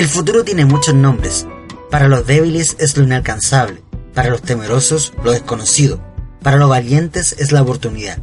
El 0.00 0.08
futuro 0.08 0.44
tiene 0.44 0.64
muchos 0.64 0.94
nombres. 0.94 1.46
Para 1.90 2.08
los 2.08 2.26
débiles 2.26 2.74
es 2.78 2.96
lo 2.96 3.04
inalcanzable, 3.04 3.82
para 4.14 4.30
los 4.30 4.40
temerosos 4.40 5.12
lo 5.22 5.32
desconocido, 5.32 6.00
para 6.42 6.56
los 6.56 6.70
valientes 6.70 7.36
es 7.38 7.52
la 7.52 7.60
oportunidad. 7.60 8.18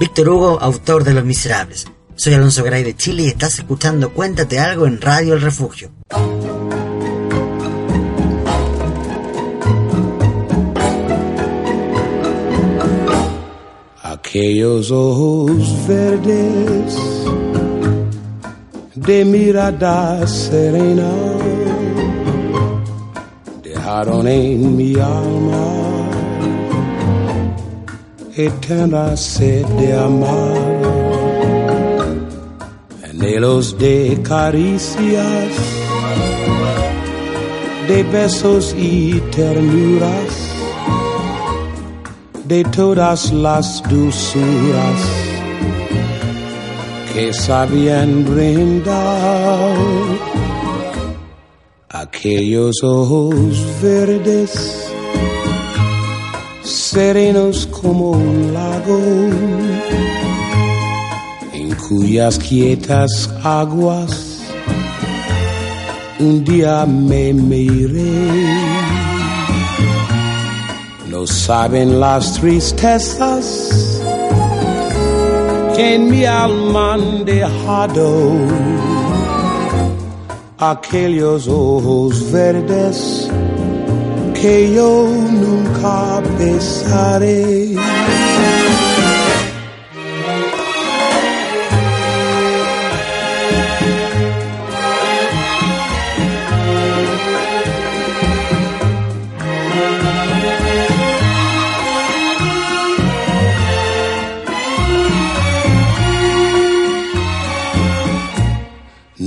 Víctor 0.00 0.30
Hugo, 0.30 0.58
autor 0.62 1.04
de 1.04 1.12
Los 1.12 1.26
Miserables. 1.26 1.84
Soy 2.16 2.32
Alonso 2.32 2.64
Gray 2.64 2.84
de 2.84 2.96
Chile 2.96 3.24
y 3.24 3.26
estás 3.26 3.58
escuchando 3.58 4.14
Cuéntate 4.14 4.60
algo 4.60 4.86
en 4.86 4.98
Radio 4.98 5.34
El 5.34 5.42
Refugio. 5.42 5.90
Aquellos 14.02 14.90
ojos 14.90 15.86
verdes 15.86 17.19
de 19.10 19.24
mirada 19.24 20.24
serena 20.24 21.12
dejaron 23.60 24.28
en 24.28 24.76
mi 24.76 24.92
alma 24.94 25.66
eterna 28.36 29.16
sed 29.16 29.66
de 29.80 29.88
amar, 30.08 30.58
anhelos 33.10 33.76
de 33.84 34.16
caricias, 34.22 35.50
de 37.88 38.04
besos 38.14 38.64
y 38.78 39.20
ternuras, 39.38 40.32
de 42.44 42.62
todas 42.78 43.32
las 43.32 43.82
dulzuras 43.90 45.09
que 47.12 47.32
sabían 47.32 48.24
brindar 48.24 49.76
aquellos 51.88 52.82
ojos 52.82 53.66
verdes, 53.82 54.90
serenos 56.62 57.66
como 57.66 58.10
un 58.10 58.54
lago, 58.54 59.00
en 61.52 61.74
cuyas 61.74 62.38
quietas 62.38 63.30
aguas 63.42 64.30
un 66.20 66.44
día 66.44 66.84
me 66.86 67.32
miré. 67.32 68.28
No 71.10 71.26
saben 71.26 71.98
las 71.98 72.34
tristezas 72.34 73.79
en 75.80 76.10
mi 76.10 76.24
alma 76.26 76.94
han 76.94 77.24
dejado 77.24 78.08
aquellos 80.58 81.48
ojos 81.48 82.30
verdes 82.30 83.30
que 84.34 84.74
yo 84.74 85.06
nunca 85.44 86.22
besaré. 86.38 87.69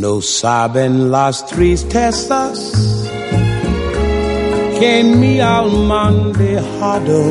No 0.04 0.22
saben 0.22 1.12
las 1.12 1.46
tristezas 1.46 2.74
que 4.78 5.02
mi 5.02 5.40
alma 5.40 6.10
han 6.10 6.34
dejado 6.34 7.24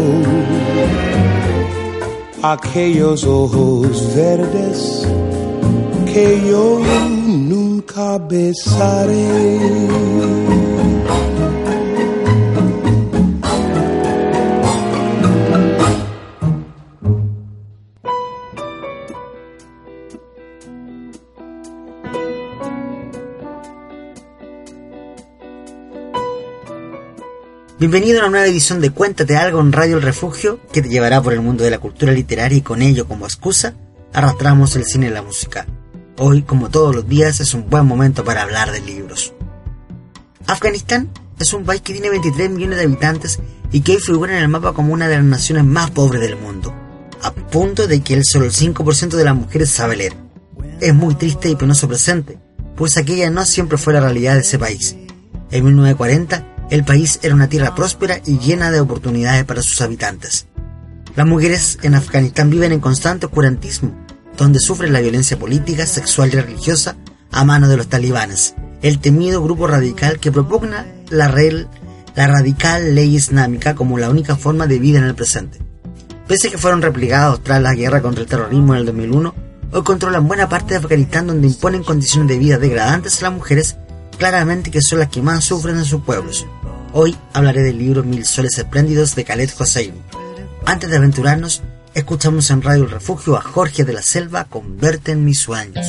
aquellos 2.42 3.24
ojos 3.24 4.16
verdes 4.16 5.06
que 6.14 6.40
yo 6.48 6.80
nunca 7.10 8.16
besaré. 8.16 9.58
Bienvenido 27.82 28.20
a 28.20 28.26
una 28.26 28.30
nueva 28.30 28.46
edición 28.46 28.80
de 28.80 28.90
Cuéntate 28.90 29.36
algo 29.36 29.60
en 29.60 29.72
Radio 29.72 29.96
El 29.96 30.04
Refugio 30.04 30.60
que 30.72 30.82
te 30.82 30.88
llevará 30.88 31.20
por 31.20 31.32
el 31.32 31.40
mundo 31.40 31.64
de 31.64 31.70
la 31.72 31.80
cultura 31.80 32.12
literaria 32.12 32.58
y 32.58 32.62
con 32.62 32.80
ello 32.80 33.08
como 33.08 33.24
excusa 33.24 33.74
arrastramos 34.12 34.76
el 34.76 34.84
cine 34.84 35.08
y 35.08 35.10
la 35.10 35.20
música. 35.20 35.66
Hoy, 36.16 36.42
como 36.42 36.70
todos 36.70 36.94
los 36.94 37.08
días, 37.08 37.40
es 37.40 37.54
un 37.54 37.68
buen 37.68 37.84
momento 37.84 38.22
para 38.22 38.42
hablar 38.42 38.70
de 38.70 38.82
libros. 38.82 39.34
Afganistán 40.46 41.10
es 41.40 41.52
un 41.54 41.64
país 41.64 41.80
que 41.80 41.92
tiene 41.92 42.10
23 42.10 42.50
millones 42.50 42.78
de 42.78 42.84
habitantes 42.84 43.40
y 43.72 43.80
que 43.80 43.96
hoy 43.96 44.00
figura 44.00 44.36
en 44.36 44.44
el 44.44 44.48
mapa 44.48 44.74
como 44.74 44.92
una 44.92 45.08
de 45.08 45.16
las 45.16 45.24
naciones 45.24 45.64
más 45.64 45.90
pobres 45.90 46.20
del 46.22 46.36
mundo, 46.36 46.72
a 47.20 47.32
punto 47.34 47.88
de 47.88 48.00
que 48.00 48.14
el 48.14 48.24
solo 48.24 48.44
el 48.44 48.52
5% 48.52 49.16
de 49.16 49.24
las 49.24 49.34
mujeres 49.34 49.70
sabe 49.70 49.96
leer. 49.96 50.14
Es 50.78 50.94
muy 50.94 51.16
triste 51.16 51.50
y 51.50 51.56
penoso 51.56 51.88
presente, 51.88 52.38
pues 52.76 52.96
aquella 52.96 53.28
no 53.28 53.44
siempre 53.44 53.76
fue 53.76 53.92
la 53.92 54.00
realidad 54.02 54.34
de 54.34 54.42
ese 54.42 54.60
país. 54.60 54.94
En 55.50 55.64
1940, 55.64 56.51
el 56.72 56.84
país 56.84 57.20
era 57.22 57.34
una 57.34 57.50
tierra 57.50 57.74
próspera 57.74 58.22
y 58.24 58.38
llena 58.38 58.70
de 58.70 58.80
oportunidades 58.80 59.44
para 59.44 59.60
sus 59.60 59.78
habitantes. 59.82 60.46
Las 61.14 61.26
mujeres 61.26 61.78
en 61.82 61.94
Afganistán 61.94 62.48
viven 62.48 62.72
en 62.72 62.80
constante 62.80 63.26
oscurantismo, 63.26 63.94
donde 64.38 64.58
sufren 64.58 64.94
la 64.94 65.02
violencia 65.02 65.38
política, 65.38 65.84
sexual 65.84 66.30
y 66.32 66.40
religiosa 66.40 66.96
a 67.30 67.44
mano 67.44 67.68
de 67.68 67.76
los 67.76 67.88
talibanes, 67.88 68.54
el 68.80 69.00
temido 69.00 69.42
grupo 69.42 69.66
radical 69.66 70.18
que 70.18 70.32
propugna 70.32 70.86
la, 71.10 71.28
radical 72.16 72.94
ley 72.94 73.16
islámica 73.16 73.74
como 73.74 73.98
la 73.98 74.08
única 74.08 74.36
forma 74.36 74.66
de 74.66 74.78
vida 74.78 74.98
en 74.98 75.04
el 75.04 75.14
presente. 75.14 75.58
Pese 76.26 76.48
a 76.48 76.52
que 76.52 76.58
fueron 76.58 76.80
replegados 76.80 77.44
tras 77.44 77.60
la 77.60 77.74
guerra 77.74 78.00
contra 78.00 78.22
el 78.22 78.30
terrorismo 78.30 78.72
en 78.72 78.80
el 78.80 78.86
2001, 78.86 79.34
hoy 79.72 79.82
controlan 79.82 80.26
buena 80.26 80.48
parte 80.48 80.72
de 80.72 80.80
Afganistán 80.80 81.26
donde 81.26 81.48
imponen 81.48 81.84
condiciones 81.84 82.28
de 82.28 82.38
vida 82.38 82.56
degradantes 82.56 83.20
a 83.20 83.26
las 83.26 83.34
mujeres, 83.34 83.76
claramente 84.22 84.70
que 84.70 84.80
son 84.80 85.00
las 85.00 85.08
que 85.08 85.20
más 85.20 85.44
sufren 85.44 85.78
en 85.78 85.84
sus 85.84 86.02
pueblos. 86.02 86.46
Hoy 86.92 87.16
hablaré 87.32 87.62
del 87.62 87.76
libro 87.76 88.04
Mil 88.04 88.24
Soles 88.24 88.56
Espléndidos 88.56 89.16
de 89.16 89.24
Khaled 89.24 89.50
Hossein. 89.58 89.94
Antes 90.64 90.90
de 90.90 90.96
aventurarnos, 90.96 91.60
escuchamos 91.92 92.48
en 92.52 92.62
Radio 92.62 92.84
El 92.84 92.90
Refugio 92.92 93.36
a 93.36 93.40
Jorge 93.40 93.82
de 93.84 93.94
la 93.94 94.02
Selva 94.02 94.44
con 94.44 94.78
Verte 94.78 95.10
en 95.10 95.24
mis 95.24 95.40
sueños. 95.40 95.84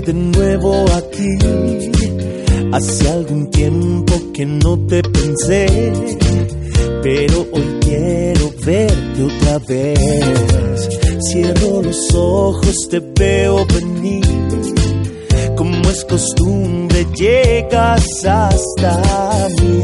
De 0.00 0.14
nuevo 0.14 0.84
aquí. 0.94 1.38
Hace 2.72 3.08
algún 3.10 3.50
tiempo 3.50 4.14
que 4.32 4.46
no 4.46 4.78
te 4.86 5.02
pensé, 5.02 5.92
pero 7.02 7.46
hoy 7.52 7.78
quiero 7.80 8.50
verte 8.64 9.22
otra 9.24 9.58
vez. 9.68 10.88
Cierro 11.28 11.82
los 11.82 12.14
ojos, 12.14 12.76
te 12.90 13.00
veo 13.00 13.66
venir. 13.66 14.24
Como 15.56 15.90
es 15.90 16.04
costumbre, 16.04 17.06
llegas 17.16 18.24
hasta 18.24 19.48
mí 19.60 19.82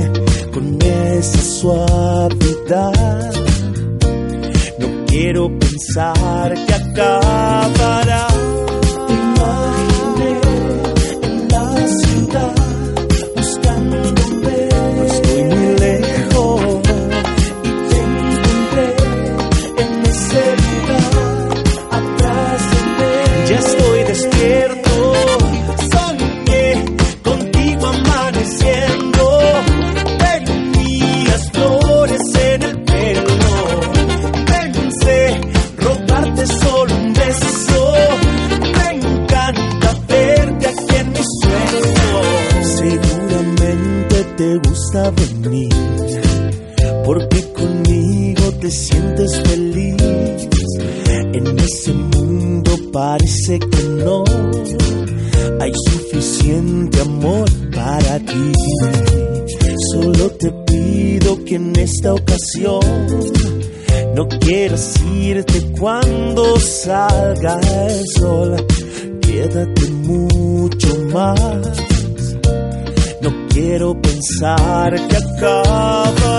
con 0.52 0.78
esa 0.82 1.42
suavidad. 1.42 3.15
Pensar 5.76 6.54
que 6.54 6.72
acabará. 6.72 8.05
cae 67.46 68.00
el 68.00 68.04
sol, 68.18 68.56
quédate 69.20 69.90
mucho 69.90 70.88
más. 71.12 71.72
No 73.22 73.30
quiero 73.48 74.00
pensar 74.00 74.94
que 75.08 75.16
acaba. 75.16 76.35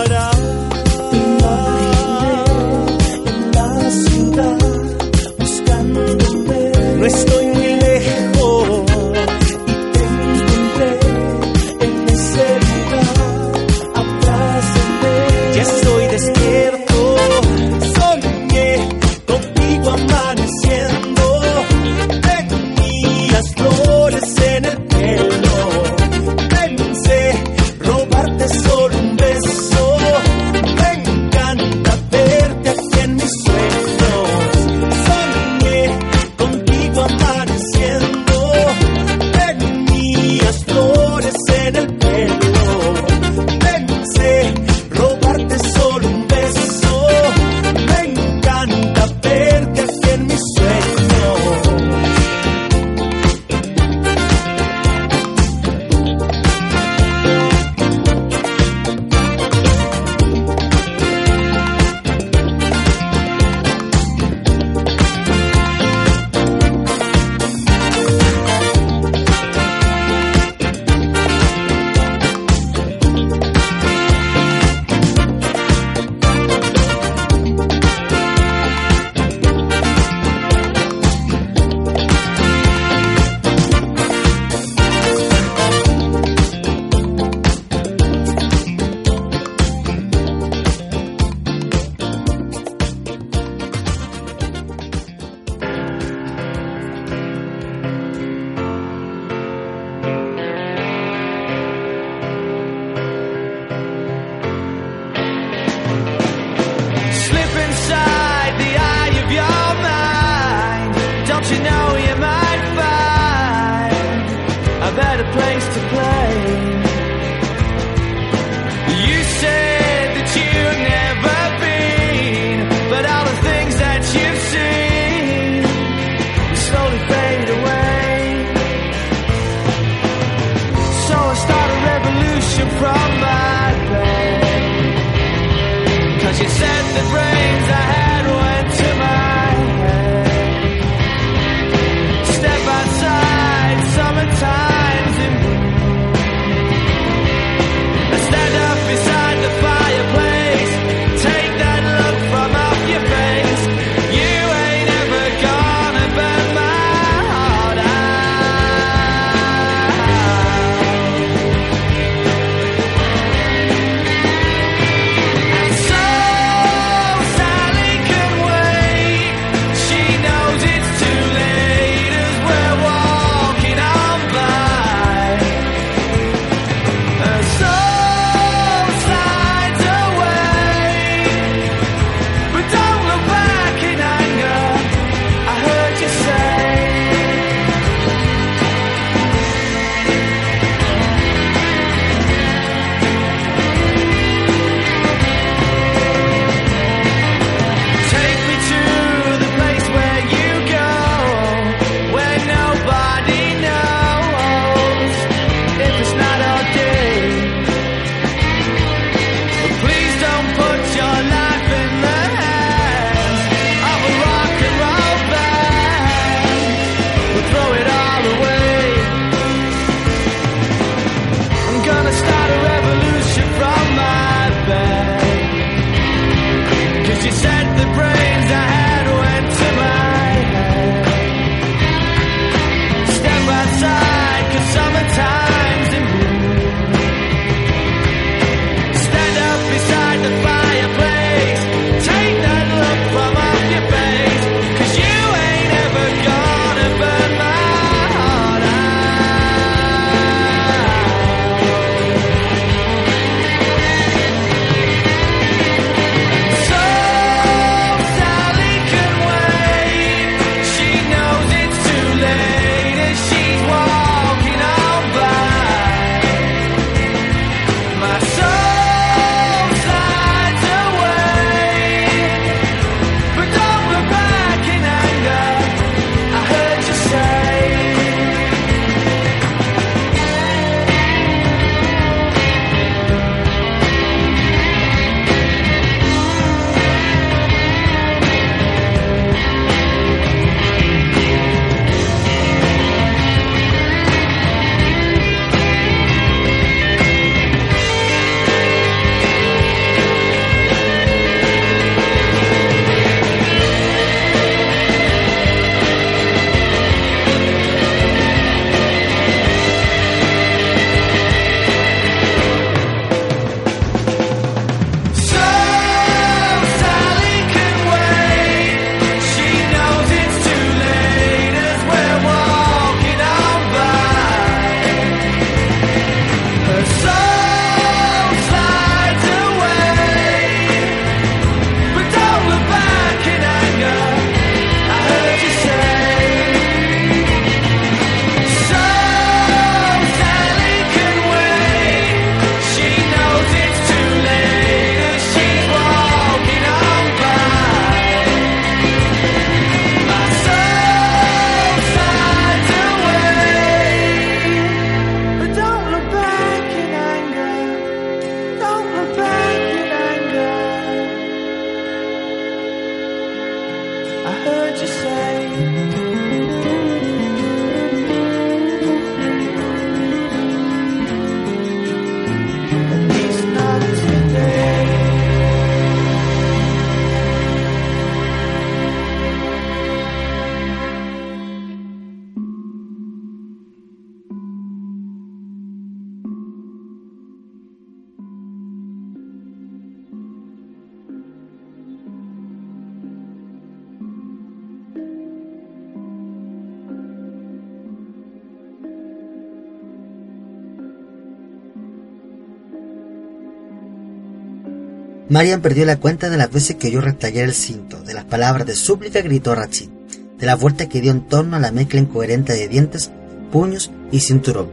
Marian 405.29 405.61
perdió 405.61 405.85
la 405.85 405.97
cuenta 405.97 406.29
de 406.29 406.37
las 406.37 406.51
veces 406.51 406.77
que 406.77 406.87
oyó 406.87 407.01
restallar 407.01 407.43
el 407.45 407.53
cinto, 407.53 407.99
de 408.01 408.13
las 408.13 408.23
palabras 408.23 408.65
de 408.65 408.75
súplica 408.75 409.21
gritó 409.21 409.55
Rachid, 409.55 409.89
de 410.37 410.45
la 410.45 410.55
vuelta 410.55 410.87
que 410.87 411.01
dio 411.01 411.11
en 411.11 411.27
torno 411.27 411.57
a 411.57 411.59
la 411.59 411.71
mezcla 411.71 411.99
incoherente 411.99 412.53
de 412.53 412.69
dientes, 412.69 413.11
puños 413.51 413.91
y 414.09 414.21
cinturón. 414.21 414.71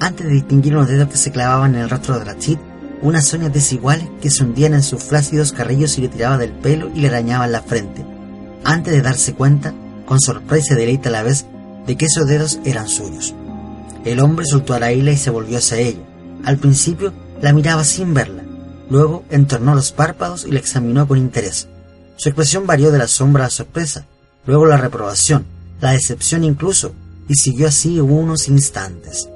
Antes 0.00 0.26
de 0.26 0.32
distinguir 0.32 0.72
los 0.72 0.88
dedos 0.88 1.08
que 1.08 1.16
se 1.16 1.30
clavaban 1.30 1.76
en 1.76 1.82
el 1.82 1.90
rostro 1.90 2.18
de 2.18 2.24
Rachid, 2.24 2.58
unas 3.00 3.32
uñas 3.32 3.52
desiguales 3.52 4.08
que 4.20 4.30
se 4.30 4.42
hundían 4.42 4.74
en 4.74 4.82
sus 4.82 5.04
flácidos 5.04 5.52
carrillos 5.52 5.96
y 5.98 6.00
le 6.00 6.08
tiraban 6.08 6.40
del 6.40 6.52
pelo 6.52 6.90
y 6.92 7.00
le 7.00 7.08
arañaban 7.08 7.52
la 7.52 7.62
frente. 7.62 8.04
Antes 8.64 8.92
de 8.92 9.02
darse 9.02 9.34
cuenta, 9.34 9.72
con 10.04 10.20
sorpresa 10.20 10.74
y 10.74 10.78
deleite 10.78 11.10
a 11.10 11.12
la 11.12 11.22
vez, 11.22 11.46
de 11.86 11.96
que 11.96 12.06
esos 12.06 12.26
dedos 12.26 12.58
eran 12.64 12.88
suyos. 12.88 13.34
El 14.04 14.18
hombre 14.18 14.46
soltó 14.46 14.74
a 14.74 14.80
la 14.80 14.92
isla 14.92 15.12
y 15.12 15.16
se 15.16 15.30
volvió 15.30 15.58
hacia 15.58 15.78
ella. 15.78 16.00
Al 16.44 16.58
principio 16.58 17.12
la 17.40 17.52
miraba 17.52 17.84
sin 17.84 18.12
verla, 18.14 18.42
Luego 18.88 19.24
entornó 19.30 19.74
los 19.74 19.92
párpados 19.92 20.44
y 20.46 20.52
la 20.52 20.58
examinó 20.58 21.08
con 21.08 21.18
interés. 21.18 21.68
Su 22.16 22.28
expresión 22.28 22.66
varió 22.66 22.90
de 22.90 22.98
la 22.98 23.08
sombra 23.08 23.44
a 23.44 23.46
la 23.46 23.50
sorpresa, 23.50 24.06
luego 24.46 24.66
la 24.66 24.76
reprobación, 24.76 25.44
la 25.80 25.92
decepción 25.92 26.44
incluso, 26.44 26.94
y 27.28 27.34
siguió 27.34 27.68
así 27.68 28.00
unos 28.00 28.48
instantes. 28.48 29.28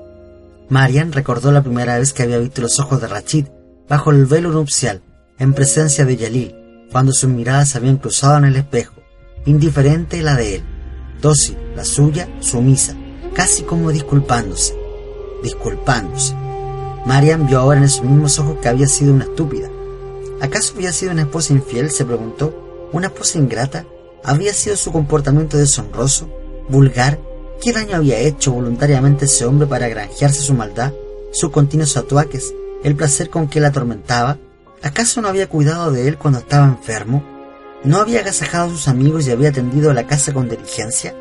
Marian 0.69 1.13
recordó 1.13 1.51
la 1.51 1.63
primera 1.63 1.99
vez 1.99 2.13
que 2.13 2.23
había 2.23 2.39
visto 2.39 2.63
los 2.63 2.79
ojos 2.79 3.01
de 3.01 3.09
Rachid 3.09 3.47
bajo 3.89 4.13
el 4.13 4.25
velo 4.27 4.53
nupcial, 4.53 5.03
en 5.39 5.53
presencia 5.53 6.05
de 6.05 6.17
Yalil, 6.17 6.55
cuando 6.93 7.13
sus 7.13 7.29
miradas 7.29 7.71
se 7.71 7.79
habían 7.79 7.97
cruzado 7.97 8.39
en 8.39 8.45
el 8.45 8.57
espejo, 8.57 8.95
indiferente 9.47 10.23
la 10.23 10.37
de 10.37 10.57
él, 10.57 10.63
dócil, 11.21 11.57
la 11.75 11.85
suya, 11.85 12.29
sumisa, 12.41 12.95
casi 13.35 13.63
como 13.63 13.91
disculpándose, 13.91 14.77
disculpándose. 15.43 16.35
Marian 17.07 17.47
vio 17.47 17.61
ahora 17.61 17.79
en 17.79 17.85
esos 17.85 18.05
mismos 18.05 18.39
ojos 18.39 18.59
que 18.61 18.69
había 18.69 18.87
sido 18.87 19.15
una 19.15 19.25
estúpida. 19.25 19.69
¿Acaso 20.41 20.75
había 20.75 20.93
sido 20.93 21.13
una 21.13 21.23
esposa 21.23 21.53
infiel? 21.53 21.91
se 21.91 22.05
preguntó. 22.05 22.89
¿Una 22.93 23.07
esposa 23.07 23.39
ingrata? 23.39 23.87
¿Había 24.25 24.53
sido 24.53 24.77
su 24.77 24.93
comportamiento 24.93 25.57
deshonroso? 25.57 26.29
¿Vulgar? 26.69 27.19
¿Qué 27.63 27.73
daño 27.73 27.97
había 27.97 28.19
hecho 28.19 28.53
voluntariamente 28.53 29.27
ese 29.27 29.45
hombre 29.45 29.67
para 29.67 29.89
granjearse 29.89 30.41
su 30.41 30.55
maldad, 30.55 30.93
sus 31.33 31.51
continuos 31.51 31.97
atuaques, 31.97 32.55
el 32.83 32.97
placer 32.97 33.29
con 33.29 33.49
que 33.49 33.61
la 33.61 33.69
atormentaba? 33.69 34.39
¿Acaso 34.83 35.21
no 35.21 35.29
había 35.29 35.49
cuidado 35.49 35.93
de 35.93 36.09
él 36.09 36.17
cuando 36.17 36.39
estaba 36.39 36.67
enfermo? 36.67 37.23
¿No 37.85 37.99
había 37.99 38.21
agasajado 38.21 38.67
a 38.67 38.71
sus 38.71 38.89
amigos 38.89 39.27
y 39.27 39.31
había 39.31 39.51
atendido 39.51 39.91
a 39.91 39.95
la 39.95 40.07
casa 40.07 40.33
con 40.33 40.49
diligencia? 40.49 41.15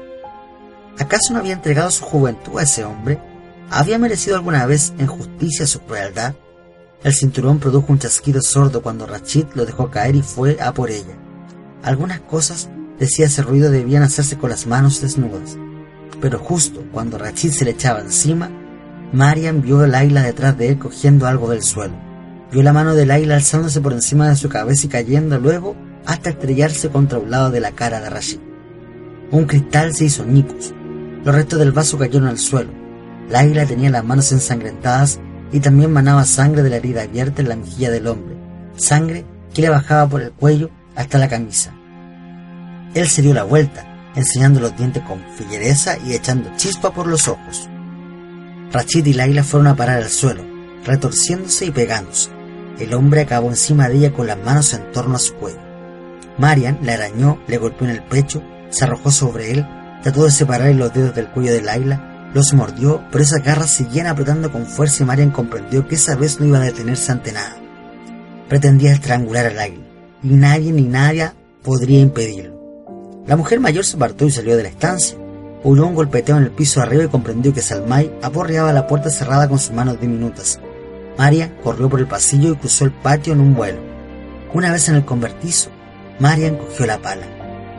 ¿Acaso 0.98 1.34
no 1.34 1.40
había 1.40 1.54
entregado 1.54 1.92
su 1.92 2.04
juventud 2.04 2.58
a 2.58 2.64
ese 2.64 2.84
hombre? 2.84 3.20
¿Había 3.72 4.00
merecido 4.00 4.36
alguna 4.36 4.66
vez 4.66 4.94
en 4.98 5.06
justicia 5.06 5.68
su 5.68 5.82
crueldad? 5.82 6.34
El 7.04 7.14
cinturón 7.14 7.60
produjo 7.60 7.94
un 7.94 8.00
chasquido 8.00 8.42
sordo 8.42 8.82
cuando 8.82 9.06
Rachid 9.06 9.46
lo 9.54 9.66
dejó 9.66 9.92
caer 9.92 10.16
y 10.16 10.24
fue 10.24 10.58
a 10.60 10.74
por 10.74 10.90
ella. 10.90 11.18
Algunas 11.84 12.20
cosas, 12.22 12.70
decía 12.98 13.28
ese 13.28 13.44
ruido, 13.44 13.70
debían 13.70 14.02
hacerse 14.02 14.38
con 14.40 14.50
las 14.50 14.66
manos 14.66 15.02
desnudas. 15.02 15.56
Pero 16.20 16.40
justo 16.40 16.84
cuando 16.92 17.20
Rachid 17.20 17.52
se 17.52 17.64
le 17.64 17.72
echaba 17.72 18.02
encima, 18.02 18.50
Marian 19.14 19.62
vio 19.62 19.82
a 19.82 19.88
Laila 19.88 20.24
detrás 20.24 20.58
de 20.58 20.70
él 20.70 20.80
cogiendo 20.80 21.28
algo 21.28 21.50
del 21.50 21.62
suelo. 21.62 21.94
Vio 22.52 22.64
la 22.64 22.74
mano 22.74 22.96
de 22.96 23.06
Laila 23.06 23.36
alzándose 23.36 23.82
por 23.82 23.94
encima 23.94 24.28
de 24.28 24.36
su 24.36 24.50
cabeza 24.50 24.88
y 24.88 24.90
cayendo 24.90 25.38
luego 25.38 25.76
hasta 26.08 26.32
estrellarse 26.32 26.90
contra 26.90 27.20
un 27.20 27.30
lado 27.30 27.52
de 27.52 27.60
la 27.60 27.72
cara 27.72 28.02
de 28.02 28.10
Rachid. 28.10 28.40
Un 29.30 29.46
cristal 29.46 29.94
se 29.94 30.06
hizo 30.06 30.26
ñicos. 30.26 30.74
Los 31.24 31.36
restos 31.36 31.60
del 31.60 31.72
vaso 31.72 32.00
cayeron 32.00 32.28
al 32.28 32.40
suelo. 32.40 32.79
Laila 33.30 33.66
tenía 33.66 33.92
las 33.92 34.04
manos 34.04 34.32
ensangrentadas 34.32 35.20
y 35.52 35.60
también 35.60 35.92
manaba 35.92 36.26
sangre 36.26 36.64
de 36.64 36.70
la 36.70 36.78
herida 36.78 37.04
abierta 37.04 37.42
en 37.42 37.50
la 37.50 37.56
mejilla 37.56 37.92
del 37.92 38.08
hombre, 38.08 38.36
sangre 38.76 39.26
que 39.54 39.62
le 39.62 39.70
bajaba 39.70 40.10
por 40.10 40.22
el 40.22 40.32
cuello 40.32 40.70
hasta 40.96 41.20
la 41.20 41.30
camisa. 41.30 41.74
Él 42.96 43.08
se 43.08 43.22
dio 43.22 43.34
la 43.34 43.44
vuelta, 43.44 43.86
enseñando 44.16 44.60
los 44.60 44.76
dientes 44.76 45.04
con 45.04 45.24
fiereza 45.36 45.98
y 46.06 46.14
echando 46.14 46.52
chispa 46.56 46.92
por 46.92 47.06
los 47.06 47.28
ojos. 47.28 47.70
Rachid 48.72 49.06
y 49.06 49.14
Laila 49.14 49.44
fueron 49.44 49.68
a 49.68 49.76
parar 49.76 49.98
al 49.98 50.10
suelo, 50.10 50.44
retorciéndose 50.86 51.66
y 51.66 51.72
pegándose. 51.72 52.30
El 52.80 52.94
hombre 52.94 53.22
acabó 53.22 53.50
encima 53.50 53.90
de 53.90 53.98
ella 53.98 54.14
con 54.14 54.26
las 54.26 54.38
manos 54.38 54.74
en 54.74 54.92
torno 54.92 55.16
a 55.16 55.20
su 55.20 55.36
cuello. 55.36 55.60
Marian 56.38 56.80
le 56.82 56.94
arañó, 56.94 57.40
le 57.48 57.58
golpeó 57.58 57.88
en 57.88 57.96
el 57.96 58.04
pecho, 58.04 58.42
se 58.70 58.86
arrojó 58.86 59.12
sobre 59.12 59.52
él, 59.52 59.68
trató 60.02 60.24
de 60.24 60.32
separar 60.32 60.74
los 60.74 60.94
dedos 60.94 61.14
del 61.14 61.30
cuello 61.30 61.52
de 61.52 61.62
Laila 61.62 62.09
los 62.34 62.54
mordió, 62.54 63.04
pero 63.12 63.24
esas 63.24 63.44
garras 63.44 63.72
seguían 63.72 64.08
apretando 64.08 64.52
con 64.52 64.66
fuerza 64.66 65.04
y 65.04 65.06
Marian 65.06 65.32
comprendió 65.32 65.88
que 65.88 65.96
esa 65.96 66.16
vez 66.16 66.40
no 66.40 66.46
iba 66.46 66.60
a 66.60 66.66
detenerse 66.66 67.12
ante 67.12 67.32
nada. 67.32 67.56
Pretendía 68.48 68.94
estrangular 68.94 69.48
al 69.48 69.60
águila, 69.60 69.86
y 70.22 70.28
nadie 70.30 70.72
ni 70.72 70.84
nadie 70.84 71.32
podría 71.64 72.00
impedirlo. 72.00 72.60
La 73.26 73.36
mujer 73.36 73.60
mayor 73.60 73.86
se 73.86 73.96
apartó 73.96 74.26
y 74.26 74.32
salió 74.32 74.58
de 74.58 74.64
la 74.64 74.70
estancia. 74.70 75.18
Oyó 75.64 75.86
un 75.86 75.96
golpeteo 75.96 76.38
en 76.38 76.44
el 76.44 76.52
piso 76.52 76.82
arriba 76.82 77.04
y 77.04 77.10
comprendió 77.10 77.54
que 77.54 77.62
Salmay 77.62 78.12
aporreaba 78.22 78.74
la 78.74 78.88
puerta 78.88 79.10
cerrada 79.10 79.50
con 79.50 79.60
sus 79.60 79.74
manos 79.74 80.00
diminutas. 80.00 80.60
Marian 81.18 81.56
corrió 81.64 81.90
por 81.90 82.00
el 82.00 82.08
pasillo 82.08 82.54
y 82.54 82.56
cruzó 82.56 82.86
el 82.86 82.92
patio 82.92 83.34
en 83.34 83.42
un 83.42 83.56
vuelo. 83.56 83.80
Una 84.54 84.72
vez 84.72 84.88
en 84.88 84.96
el 84.96 85.06
convertizo, 85.06 85.70
Marian 86.20 86.58
cogió 86.58 86.86
la 86.86 87.00
pala. 87.00 87.26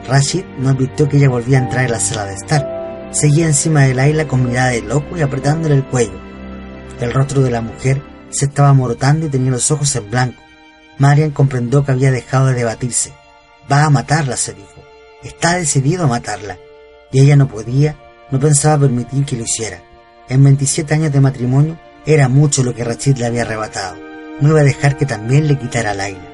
Rashid 0.06 0.44
no 0.58 0.70
advirtió 0.70 1.08
que 1.08 1.16
ella 1.16 1.28
volvía 1.28 1.58
a 1.58 1.62
entrar 1.62 1.84
en 1.84 1.92
la 1.92 2.00
sala 2.00 2.26
de 2.26 2.34
estar 2.34 2.79
Seguía 3.12 3.46
encima 3.46 3.82
de 3.82 3.94
Laila 3.94 4.28
con 4.28 4.44
mirada 4.44 4.70
de 4.70 4.82
loco 4.82 5.16
y 5.16 5.22
apretándole 5.22 5.74
el 5.74 5.84
cuello. 5.84 6.18
El 7.00 7.12
rostro 7.12 7.42
de 7.42 7.50
la 7.50 7.60
mujer 7.60 8.02
se 8.30 8.46
estaba 8.46 8.68
amorotando 8.68 9.26
y 9.26 9.30
tenía 9.30 9.50
los 9.50 9.70
ojos 9.72 9.94
en 9.96 10.10
blanco. 10.10 10.40
Marian 10.98 11.30
comprendió 11.30 11.84
que 11.84 11.92
había 11.92 12.12
dejado 12.12 12.46
de 12.46 12.54
debatirse. 12.54 13.12
Va 13.70 13.84
a 13.84 13.90
matarla, 13.90 14.36
se 14.36 14.52
dijo. 14.52 14.84
Está 15.24 15.56
decidido 15.56 16.04
a 16.04 16.08
matarla. 16.08 16.58
Y 17.10 17.20
ella 17.20 17.34
no 17.34 17.48
podía, 17.48 17.96
no 18.30 18.38
pensaba 18.38 18.82
permitir 18.82 19.24
que 19.24 19.36
lo 19.36 19.42
hiciera. 19.42 19.82
En 20.28 20.44
27 20.44 20.94
años 20.94 21.12
de 21.12 21.20
matrimonio 21.20 21.80
era 22.06 22.28
mucho 22.28 22.62
lo 22.62 22.74
que 22.74 22.84
Rachid 22.84 23.16
le 23.16 23.26
había 23.26 23.42
arrebatado. 23.42 23.96
No 24.40 24.50
iba 24.50 24.60
a 24.60 24.64
dejar 24.64 24.96
que 24.96 25.06
también 25.06 25.48
le 25.48 25.58
quitara 25.58 25.90
a 25.90 25.94
Laila. 25.94 26.28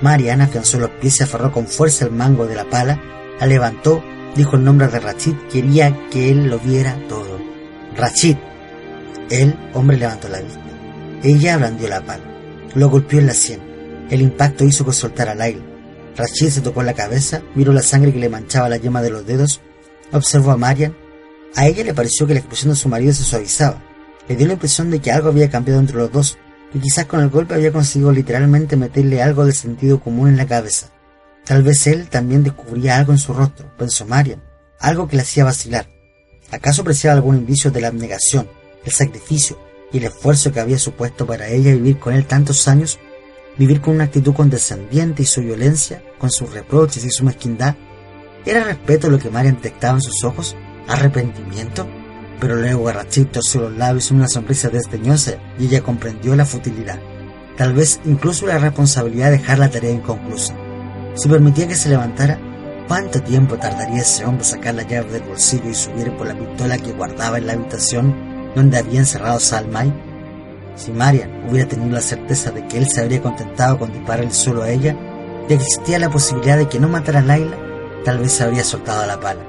Marian 0.00 0.40
afianzó 0.40 0.78
los 0.78 0.90
pies 0.90 1.20
y 1.20 1.24
aferró 1.24 1.52
con 1.52 1.66
fuerza 1.66 2.06
el 2.06 2.12
mango 2.12 2.46
de 2.46 2.54
la 2.54 2.64
pala, 2.64 2.98
la 3.38 3.46
levantó 3.46 4.02
Dijo 4.36 4.56
el 4.56 4.64
nombre 4.64 4.86
de 4.88 5.00
Rachid, 5.00 5.34
quería 5.50 6.08
que 6.10 6.30
él 6.30 6.48
lo 6.48 6.58
viera 6.58 6.96
todo. 7.08 7.38
Rachid. 7.96 8.36
El 9.28 9.56
hombre 9.74 9.96
levantó 9.96 10.28
la 10.28 10.40
vista. 10.40 10.60
Ella 11.22 11.56
blandió 11.56 11.88
la 11.88 12.00
pala. 12.00 12.24
Lo 12.74 12.88
golpeó 12.88 13.18
en 13.18 13.26
la 13.26 13.34
sien. 13.34 13.60
El 14.10 14.22
impacto 14.22 14.64
hizo 14.64 14.84
que 14.84 14.92
soltara 14.92 15.32
al 15.32 15.42
aire. 15.42 15.62
Rachid 16.16 16.50
se 16.50 16.60
tocó 16.60 16.82
la 16.82 16.94
cabeza, 16.94 17.42
miró 17.54 17.72
la 17.72 17.82
sangre 17.82 18.12
que 18.12 18.18
le 18.18 18.28
manchaba 18.28 18.68
la 18.68 18.76
yema 18.76 19.02
de 19.02 19.10
los 19.10 19.26
dedos, 19.26 19.60
observó 20.12 20.50
a 20.50 20.56
Marian. 20.56 20.96
A 21.56 21.66
ella 21.66 21.84
le 21.84 21.94
pareció 21.94 22.26
que 22.26 22.34
la 22.34 22.40
expresión 22.40 22.70
de 22.70 22.76
su 22.76 22.88
marido 22.88 23.12
se 23.12 23.24
suavizaba. 23.24 23.82
Le 24.28 24.36
dio 24.36 24.46
la 24.46 24.54
impresión 24.54 24.90
de 24.90 25.00
que 25.00 25.10
algo 25.10 25.28
había 25.28 25.50
cambiado 25.50 25.80
entre 25.80 25.96
los 25.96 26.12
dos, 26.12 26.38
y 26.72 26.78
quizás 26.78 27.06
con 27.06 27.20
el 27.20 27.30
golpe 27.30 27.54
había 27.54 27.72
conseguido 27.72 28.12
literalmente 28.12 28.76
meterle 28.76 29.22
algo 29.22 29.44
de 29.44 29.52
sentido 29.52 30.00
común 30.00 30.28
en 30.28 30.36
la 30.36 30.46
cabeza. 30.46 30.89
Tal 31.44 31.62
vez 31.62 31.86
él 31.86 32.08
también 32.08 32.44
descubría 32.44 32.96
algo 32.96 33.12
en 33.12 33.18
su 33.18 33.32
rostro, 33.32 33.74
pensó 33.76 34.06
Marian, 34.06 34.42
algo 34.78 35.08
que 35.08 35.16
le 35.16 35.22
hacía 35.22 35.44
vacilar. 35.44 35.88
¿Acaso 36.50 36.82
apreciaba 36.82 37.16
algún 37.16 37.36
indicio 37.36 37.70
de 37.70 37.80
la 37.80 37.88
abnegación, 37.88 38.48
el 38.84 38.92
sacrificio 38.92 39.58
y 39.92 39.98
el 39.98 40.04
esfuerzo 40.04 40.52
que 40.52 40.60
había 40.60 40.78
supuesto 40.78 41.26
para 41.26 41.48
ella 41.48 41.72
vivir 41.72 41.98
con 41.98 42.14
él 42.14 42.26
tantos 42.26 42.66
años? 42.68 42.98
Vivir 43.58 43.80
con 43.80 43.94
una 43.94 44.04
actitud 44.04 44.32
condescendiente 44.32 45.22
y 45.22 45.26
su 45.26 45.42
violencia, 45.42 46.02
con 46.18 46.30
sus 46.30 46.52
reproches 46.52 47.04
y 47.04 47.10
su 47.10 47.24
mezquindad. 47.24 47.76
¿Era 48.46 48.64
respeto 48.64 49.10
lo 49.10 49.18
que 49.18 49.30
Marian 49.30 49.56
detectaba 49.56 49.94
en 49.94 50.02
sus 50.02 50.24
ojos? 50.24 50.56
¿Arrepentimiento? 50.88 51.86
Pero 52.40 52.56
luego 52.56 52.84
Garrachit 52.84 53.30
torció 53.30 53.62
los 53.62 53.76
labios 53.76 54.10
en 54.10 54.16
una 54.16 54.28
sonrisa 54.28 54.70
desdeñosa 54.70 55.34
y 55.58 55.66
ella 55.66 55.82
comprendió 55.82 56.34
la 56.34 56.46
futilidad. 56.46 56.98
Tal 57.56 57.74
vez 57.74 58.00
incluso 58.06 58.46
la 58.46 58.58
responsabilidad 58.58 59.26
de 59.26 59.38
dejar 59.38 59.58
la 59.58 59.70
tarea 59.70 59.90
inconclusa. 59.90 60.56
Si 61.14 61.28
permitía 61.28 61.66
que 61.66 61.74
se 61.74 61.88
levantara, 61.88 62.38
¿cuánto 62.86 63.20
tiempo 63.20 63.56
tardaría 63.56 64.02
ese 64.02 64.24
hombre 64.24 64.44
sacar 64.44 64.74
la 64.74 64.84
llave 64.84 65.10
del 65.12 65.22
bolsillo 65.22 65.68
y 65.68 65.74
subir 65.74 66.16
por 66.16 66.26
la 66.26 66.38
pistola 66.38 66.78
que 66.78 66.92
guardaba 66.92 67.38
en 67.38 67.46
la 67.46 67.54
habitación 67.54 68.52
donde 68.54 68.78
había 68.78 69.00
encerrado 69.00 69.36
a 69.36 69.40
Salmay? 69.40 69.92
Si 70.76 70.92
Marian 70.92 71.48
hubiera 71.48 71.68
tenido 71.68 71.90
la 71.90 72.00
certeza 72.00 72.52
de 72.52 72.66
que 72.66 72.78
él 72.78 72.88
se 72.88 73.00
habría 73.00 73.20
contentado 73.20 73.78
con 73.78 73.92
dispararle 73.92 74.30
solo 74.30 74.62
a 74.62 74.70
ella, 74.70 74.96
y 75.48 75.52
existía 75.52 75.98
la 75.98 76.10
posibilidad 76.10 76.56
de 76.56 76.68
que 76.68 76.78
no 76.78 76.88
matara 76.88 77.18
a 77.18 77.22
Laila, 77.22 77.56
tal 78.04 78.18
vez 78.18 78.40
habría 78.40 78.62
soltado 78.62 79.04
la 79.04 79.18
pala. 79.18 79.44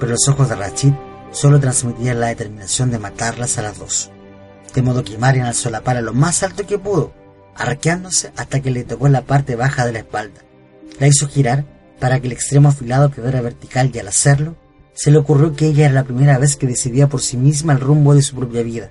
Pero 0.00 0.12
los 0.12 0.26
ojos 0.28 0.48
de 0.48 0.56
Rachid 0.56 0.94
solo 1.30 1.60
transmitían 1.60 2.20
la 2.20 2.28
determinación 2.28 2.90
de 2.90 2.98
matarlas 2.98 3.58
a 3.58 3.62
las 3.62 3.78
dos. 3.78 4.10
De 4.74 4.80
modo 4.80 5.04
que 5.04 5.18
Marian 5.18 5.46
alzó 5.46 5.68
la 5.68 5.82
pala 5.82 6.00
lo 6.00 6.14
más 6.14 6.42
alto 6.42 6.66
que 6.66 6.78
pudo, 6.78 7.12
arqueándose 7.54 8.32
hasta 8.34 8.60
que 8.60 8.70
le 8.70 8.84
tocó 8.84 9.08
la 9.08 9.22
parte 9.22 9.56
baja 9.56 9.84
de 9.84 9.92
la 9.92 9.98
espalda 9.98 10.40
la 10.98 11.06
hizo 11.06 11.28
girar 11.28 11.64
para 11.98 12.20
que 12.20 12.26
el 12.26 12.32
extremo 12.32 12.68
afilado 12.68 13.10
quedara 13.10 13.40
vertical 13.40 13.90
y 13.94 13.98
al 13.98 14.08
hacerlo, 14.08 14.56
se 14.94 15.10
le 15.10 15.18
ocurrió 15.18 15.54
que 15.54 15.66
ella 15.66 15.86
era 15.86 15.94
la 15.94 16.04
primera 16.04 16.38
vez 16.38 16.56
que 16.56 16.66
decidía 16.66 17.08
por 17.08 17.22
sí 17.22 17.36
misma 17.36 17.72
el 17.72 17.80
rumbo 17.80 18.14
de 18.14 18.22
su 18.22 18.36
propia 18.36 18.62
vida. 18.62 18.90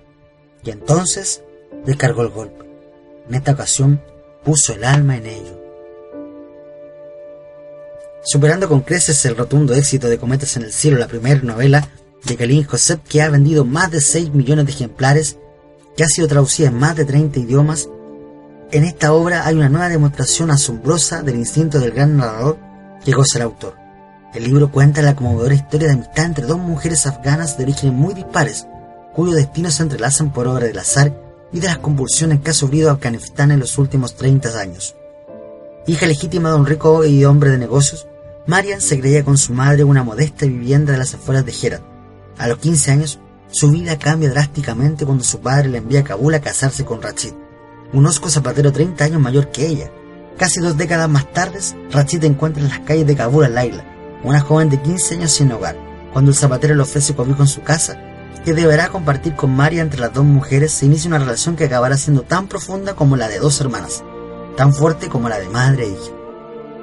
Y 0.64 0.72
entonces 0.72 1.44
descargó 1.86 2.22
el 2.22 2.30
golpe. 2.30 2.66
En 3.28 3.36
esta 3.36 3.52
ocasión 3.52 4.02
puso 4.44 4.74
el 4.74 4.84
alma 4.84 5.18
en 5.18 5.26
ello. 5.26 5.62
Superando 8.24 8.70
con 8.70 8.82
creces 8.82 9.26
el 9.26 9.36
rotundo 9.36 9.74
éxito 9.74 10.08
de 10.08 10.18
Cometas 10.18 10.56
en 10.56 10.64
el 10.64 10.72
Cielo, 10.72 10.98
la 10.98 11.08
primera 11.08 11.42
novela 11.42 11.88
de 12.24 12.36
Kalin 12.36 12.64
Josep 12.64 13.04
que 13.04 13.22
ha 13.22 13.30
vendido 13.30 13.66
más 13.66 13.92
de 13.92 14.00
6 14.00 14.34
millones 14.34 14.68
de 14.68 14.72
ejemplares, 14.72 15.38
que 15.98 16.04
ha 16.04 16.08
sido 16.08 16.28
traducida 16.28 16.68
en 16.68 16.76
más 16.76 16.96
de 16.96 17.06
30 17.06 17.40
idiomas, 17.40 17.90
en 18.72 18.86
esta 18.86 19.14
obra 19.14 19.46
hay 19.46 19.56
una 19.56 19.70
nueva 19.70 19.90
demostración 19.90 20.50
asombrosa 20.50 21.22
del 21.24 21.36
instinto 21.36 21.80
del 21.80 21.92
gran 21.92 22.18
narrador 22.18 22.58
que 23.04 23.12
goza 23.12 23.38
el 23.38 23.44
autor. 23.44 23.76
El 24.34 24.46
libro 24.46 24.72
cuenta 24.72 25.02
la 25.02 25.16
conmovedora 25.16 25.56
historia 25.56 25.90
de 25.90 25.96
amistad 25.96 26.26
entre 26.26 26.46
dos 26.46 26.58
mujeres 26.58 27.06
afganas 27.06 27.58
de 27.58 27.66
orígenes 27.66 27.94
muy 27.94 28.14
dispares, 28.14 28.66
cuyos 29.14 29.36
destinos 29.36 29.74
se 29.74 29.84
entrelazan 29.84 30.32
por 30.32 30.48
obra 30.48 30.68
del 30.68 30.80
azar 30.80 31.14
y 31.52 31.60
de 31.60 31.68
las 31.68 31.80
convulsiones 31.80 32.40
que 32.40 32.52
ha 32.52 32.54
sufrido 32.54 32.92
Afganistán 32.92 33.52
en 33.52 33.60
los 33.60 33.78
últimos 33.78 34.16
30 34.16 34.58
años. 34.58 34.96
Hija 35.86 36.06
legítima 36.06 36.52
de 36.52 36.56
un 36.56 36.66
rico 36.66 37.04
y 37.04 37.26
hombre 37.26 37.50
de 37.50 37.58
negocios, 37.58 38.08
Marian 38.48 38.80
se 38.80 39.00
creía 39.00 39.26
con 39.26 39.38
su 39.38 39.54
madre 39.54 39.84
una 39.84 40.04
modesta 40.04 40.46
vivienda 40.46 40.94
de 40.94 41.00
las 41.00 41.14
afueras 41.14 41.46
de 41.46 41.54
Herat. 41.62 41.82
A 42.38 42.48
los 42.48 42.58
15 42.60 42.92
años, 42.92 43.20
su 43.50 43.70
vida 43.70 44.00
cambia 44.00 44.30
drásticamente 44.30 45.06
cuando 45.06 45.26
su 45.26 45.42
padre 45.42 45.68
le 45.68 45.80
envía 45.80 46.00
a 46.00 46.04
Kabul 46.06 46.34
a 46.34 46.40
casarse 46.40 46.86
con 46.86 47.02
Rachid, 47.02 47.34
un 47.94 48.06
osco 48.06 48.30
zapatero 48.30 48.72
30 48.72 49.04
años 49.04 49.22
mayor 49.22 49.50
que 49.50 49.68
ella. 49.68 49.92
Casi 50.38 50.60
dos 50.60 50.78
décadas 50.78 51.10
más 51.10 51.32
tarde, 51.32 51.60
Rachid 51.92 52.24
encuentra 52.24 52.64
en 52.64 52.70
las 52.70 52.80
calles 52.80 53.06
de 53.06 53.16
Kabul 53.16 53.46
a 53.46 53.50
Laila, 53.50 53.86
una 54.24 54.40
joven 54.40 54.70
de 54.70 54.82
15 54.82 55.16
años 55.16 55.32
sin 55.32 55.52
hogar, 55.52 55.78
cuando 56.14 56.32
el 56.32 56.38
zapatero 56.38 56.76
le 56.76 56.82
ofrece 56.82 57.14
cobijo 57.16 57.42
en 57.42 57.48
su 57.48 57.62
casa, 57.62 58.00
que 58.44 58.54
deberá 58.54 58.90
compartir 58.90 59.36
con 59.36 59.56
María 59.56 59.82
entre 59.82 60.00
las 60.00 60.14
dos 60.14 60.26
mujeres, 60.26 60.74
se 60.74 60.86
inicia 60.86 61.10
una 61.10 61.20
relación 61.20 61.56
que 61.56 61.66
acabará 61.66 61.98
siendo 61.98 62.24
tan 62.24 62.48
profunda 62.48 62.96
como 62.96 63.18
la 63.18 63.28
de 63.28 63.40
dos 63.40 63.60
hermanas, 63.62 64.04
tan 64.58 64.74
fuerte 64.74 65.10
como 65.10 65.30
la 65.30 65.40
de 65.40 65.50
madre 65.50 65.86
e 65.86 65.90
hija. 65.90 66.12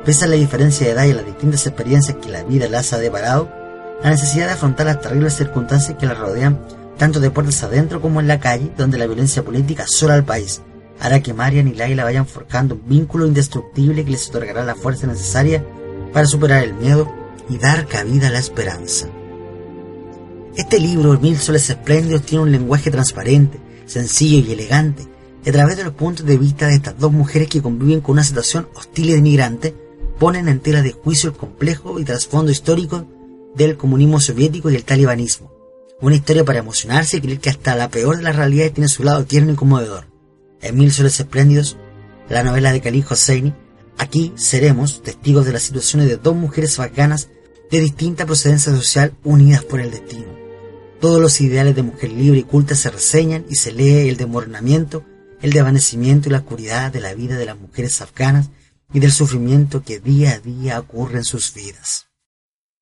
Pese 0.04 0.24
a 0.24 0.28
la 0.28 0.36
diferencia 0.36 0.86
de 0.86 0.92
edad 0.92 1.04
y 1.04 1.12
las 1.12 1.26
distintas 1.26 1.66
experiencias 1.66 2.16
que 2.18 2.28
la 2.28 2.44
vida 2.44 2.68
las 2.68 2.92
ha 2.92 2.98
deparado, 2.98 3.50
la 4.02 4.10
necesidad 4.10 4.46
de 4.46 4.52
afrontar 4.52 4.86
las 4.86 5.00
terribles 5.00 5.34
circunstancias 5.34 5.96
que 5.98 6.06
la 6.06 6.14
rodean, 6.14 6.60
tanto 6.96 7.18
de 7.18 7.30
puertas 7.30 7.62
adentro 7.64 8.00
como 8.00 8.20
en 8.20 8.28
la 8.28 8.38
calle, 8.38 8.70
donde 8.76 8.98
la 8.98 9.06
violencia 9.06 9.42
política 9.42 9.84
asola 9.84 10.14
al 10.14 10.24
país, 10.24 10.62
hará 11.00 11.20
que 11.20 11.34
Marian 11.34 11.68
y 11.68 11.74
Laila 11.74 12.04
vayan 12.04 12.26
forjando 12.26 12.74
un 12.74 12.88
vínculo 12.88 13.26
indestructible 13.26 14.04
que 14.04 14.10
les 14.10 14.28
otorgará 14.28 14.64
la 14.64 14.74
fuerza 14.74 15.06
necesaria 15.06 15.64
para 16.12 16.26
superar 16.26 16.64
el 16.64 16.74
miedo 16.74 17.12
y 17.48 17.58
dar 17.58 17.86
cabida 17.86 18.28
a 18.28 18.30
la 18.30 18.38
esperanza. 18.38 19.08
Este 20.56 20.80
libro, 20.80 21.18
Mil 21.20 21.38
Soles 21.38 21.70
Espléndidos, 21.70 22.22
tiene 22.22 22.42
un 22.42 22.52
lenguaje 22.52 22.90
transparente, 22.90 23.60
sencillo 23.86 24.44
y 24.44 24.52
elegante, 24.52 25.06
y 25.44 25.50
a 25.50 25.52
través 25.52 25.76
de 25.76 25.84
los 25.84 25.94
puntos 25.94 26.26
de 26.26 26.36
vista 26.36 26.66
de 26.66 26.74
estas 26.74 26.98
dos 26.98 27.12
mujeres 27.12 27.48
que 27.48 27.62
conviven 27.62 28.00
con 28.00 28.14
una 28.14 28.24
situación 28.24 28.68
hostil 28.74 29.10
y 29.10 29.12
denigrante, 29.12 29.74
ponen 30.18 30.48
en 30.48 30.58
tela 30.58 30.82
de 30.82 30.92
juicio 30.92 31.30
el 31.30 31.36
complejo 31.36 32.00
y 32.00 32.04
trasfondo 32.04 32.50
histórico 32.50 33.06
del 33.54 33.76
comunismo 33.76 34.20
soviético 34.20 34.68
y 34.68 34.74
el 34.74 34.84
talibanismo. 34.84 35.52
Una 36.00 36.16
historia 36.16 36.44
para 36.44 36.58
emocionarse 36.58 37.16
y 37.16 37.20
creer 37.20 37.38
que 37.38 37.50
hasta 37.50 37.76
la 37.76 37.88
peor 37.88 38.16
de 38.16 38.22
las 38.22 38.36
realidades 38.36 38.74
tiene 38.74 38.88
su 38.88 39.04
lado 39.04 39.24
tierno 39.24 39.52
y 39.52 39.56
conmovedor. 39.56 40.06
En 40.60 40.76
Mil 40.76 40.92
Soles 40.92 41.20
Espléndidos, 41.20 41.76
la 42.28 42.42
novela 42.42 42.72
de 42.72 42.80
Khalil 42.80 43.04
Hosseini, 43.08 43.54
aquí 43.96 44.32
seremos 44.36 45.02
testigos 45.02 45.46
de 45.46 45.52
las 45.52 45.62
situaciones 45.62 46.08
de 46.08 46.16
dos 46.16 46.34
mujeres 46.34 46.78
afganas 46.78 47.28
de 47.70 47.80
distinta 47.80 48.26
procedencia 48.26 48.72
social 48.72 49.14
unidas 49.24 49.64
por 49.64 49.80
el 49.80 49.90
destino. 49.90 50.36
Todos 51.00 51.20
los 51.20 51.40
ideales 51.40 51.76
de 51.76 51.82
mujer 51.82 52.10
libre 52.10 52.40
y 52.40 52.42
culta 52.42 52.74
se 52.74 52.90
reseñan 52.90 53.46
y 53.48 53.54
se 53.54 53.72
lee 53.72 54.08
el 54.08 54.16
desmoronamiento, 54.16 55.04
el 55.40 55.52
desvanecimiento 55.52 56.28
y 56.28 56.32
la 56.32 56.38
oscuridad 56.38 56.92
de 56.92 57.00
la 57.00 57.14
vida 57.14 57.36
de 57.36 57.46
las 57.46 57.58
mujeres 57.58 58.02
afganas 58.02 58.50
y 58.92 58.98
del 58.98 59.12
sufrimiento 59.12 59.82
que 59.82 60.00
día 60.00 60.32
a 60.32 60.40
día 60.40 60.80
ocurre 60.80 61.18
en 61.18 61.24
sus 61.24 61.54
vidas. 61.54 62.08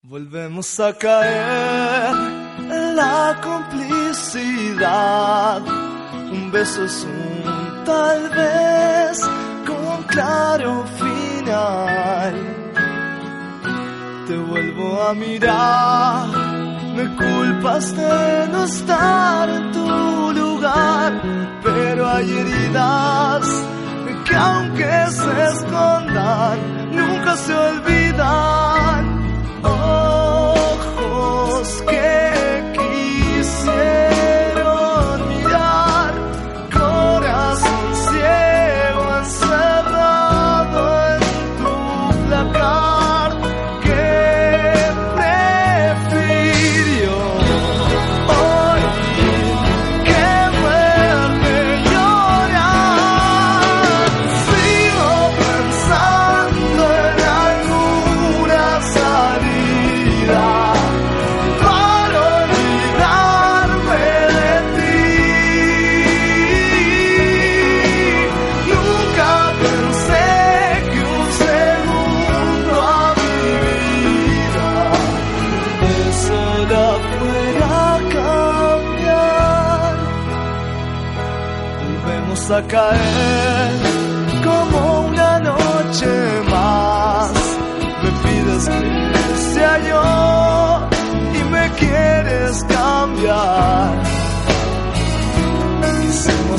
Volvemos 0.01 0.79
a 0.79 0.97
caer 0.97 2.15
en 2.71 2.95
la 2.95 3.39
complicidad. 3.43 5.61
Un 6.31 6.51
beso 6.51 6.85
es 6.85 7.03
un 7.03 7.26
tal 7.87 8.21
vez 8.41 9.17
con 9.65 10.03
claro 10.13 10.83
final. 11.01 12.33
Te 14.27 14.37
vuelvo 14.49 15.01
a 15.09 15.13
mirar, 15.13 16.27
me 16.97 17.05
culpas 17.15 17.95
de 17.95 18.47
no 18.51 18.65
estar 18.65 19.49
en 19.57 19.71
tu 19.71 19.87
lugar, 20.41 21.11
pero 21.63 22.09
hay 22.09 22.29
heridas 22.39 23.46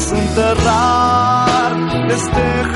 Quisimos 0.08 0.12
enterrar 0.12 1.76
este 2.10 2.67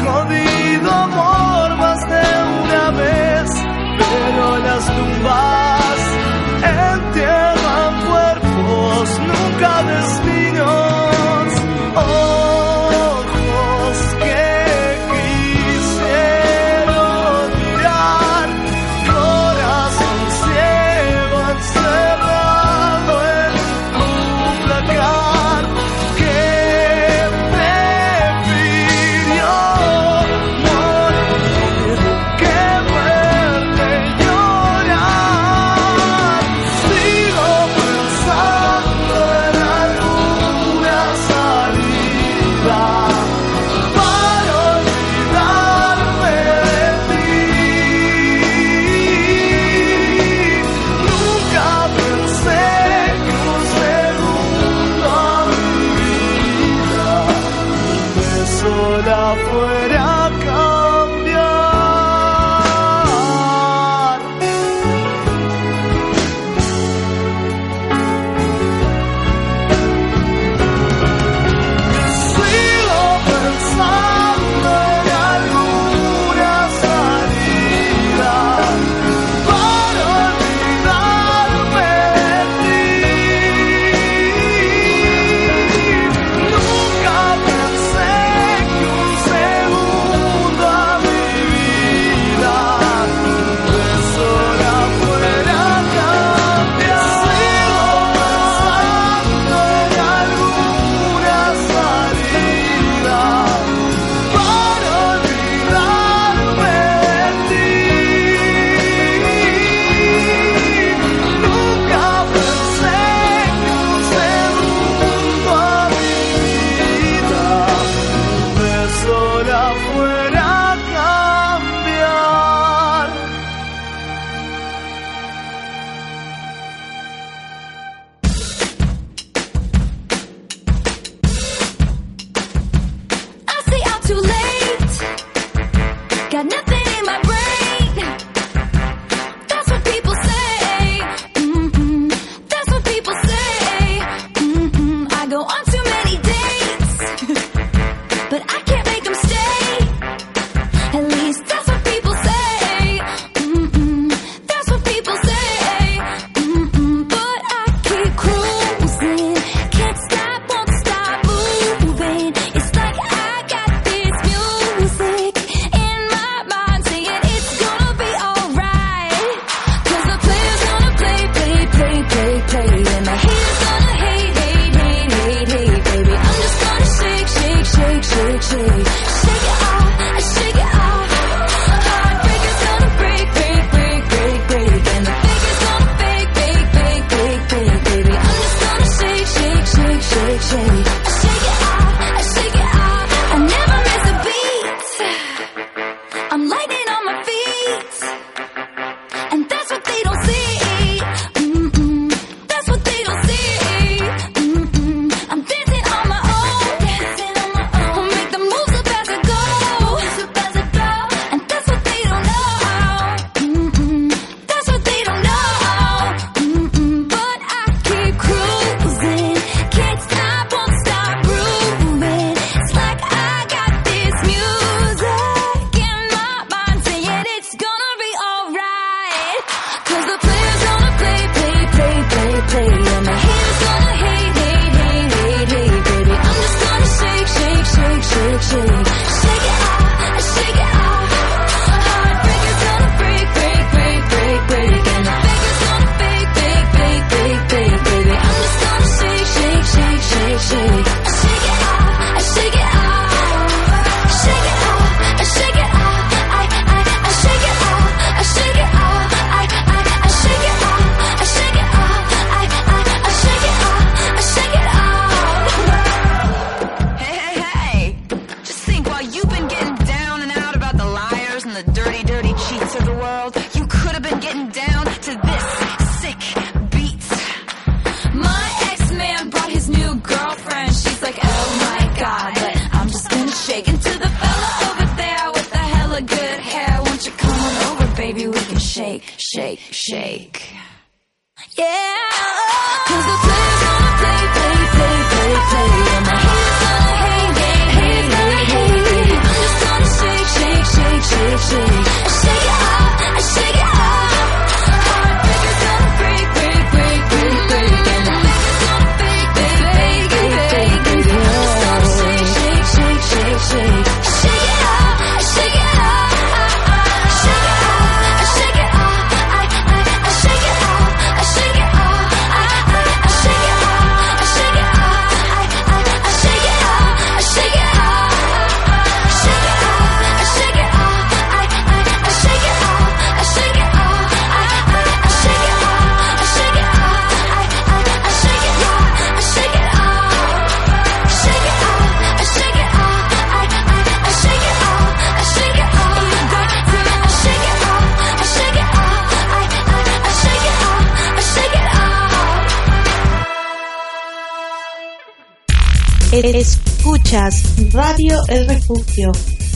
Radio 357.74 358.16
El 358.28 358.48
Refugio, 358.48 359.12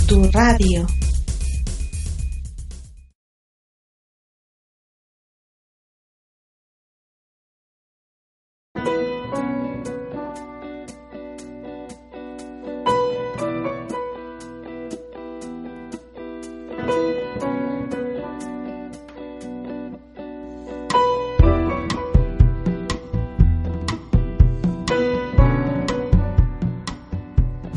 tu 0.07 0.31
radio. 0.31 0.87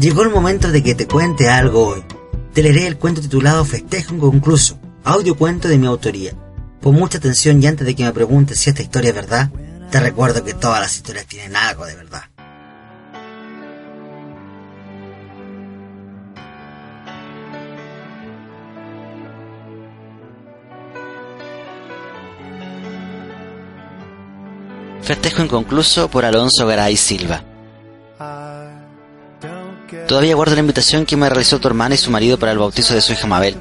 Llegó 0.09 0.23
el 0.23 0.31
momento 0.31 0.71
de 0.71 0.81
que 0.81 0.95
te 0.95 1.05
cuente 1.05 1.49
algo 1.49 1.89
hoy. 1.89 2.03
Te 2.51 2.63
leeré 2.63 2.87
el 2.87 2.97
cuento 2.97 3.21
titulado 3.21 3.63
Festejo 3.63 4.15
inconcluso, 4.15 4.79
audio 5.03 5.37
cuento 5.37 5.67
de 5.67 5.77
mi 5.77 5.85
autoría. 5.85 6.33
Pon 6.81 6.95
mucha 6.95 7.19
atención 7.19 7.61
y 7.61 7.67
antes 7.67 7.85
de 7.85 7.95
que 7.95 8.05
me 8.05 8.11
preguntes 8.11 8.59
si 8.59 8.71
esta 8.71 8.81
historia 8.81 9.09
es 9.09 9.15
verdad, 9.15 9.51
te 9.91 9.99
recuerdo 9.99 10.43
que 10.43 10.55
todas 10.55 10.81
las 10.81 10.95
historias 10.95 11.27
tienen 11.27 11.55
algo 11.55 11.85
de 11.85 11.95
verdad. 11.95 12.23
Festejo 25.03 25.43
inconcluso 25.43 26.09
por 26.09 26.25
Alonso 26.25 26.65
Garay 26.65 26.97
Silva. 26.97 27.43
Todavía 30.09 30.33
guardo 30.33 30.55
la 30.55 30.61
invitación 30.61 31.05
que 31.05 31.15
me 31.15 31.29
realizó 31.29 31.59
tu 31.59 31.67
hermana 31.67 31.93
y 31.93 31.97
su 31.99 32.09
marido 32.09 32.39
para 32.39 32.51
el 32.51 32.57
bautizo 32.57 32.95
de 32.95 33.01
su 33.01 33.13
hija 33.13 33.27
Mabel. 33.27 33.55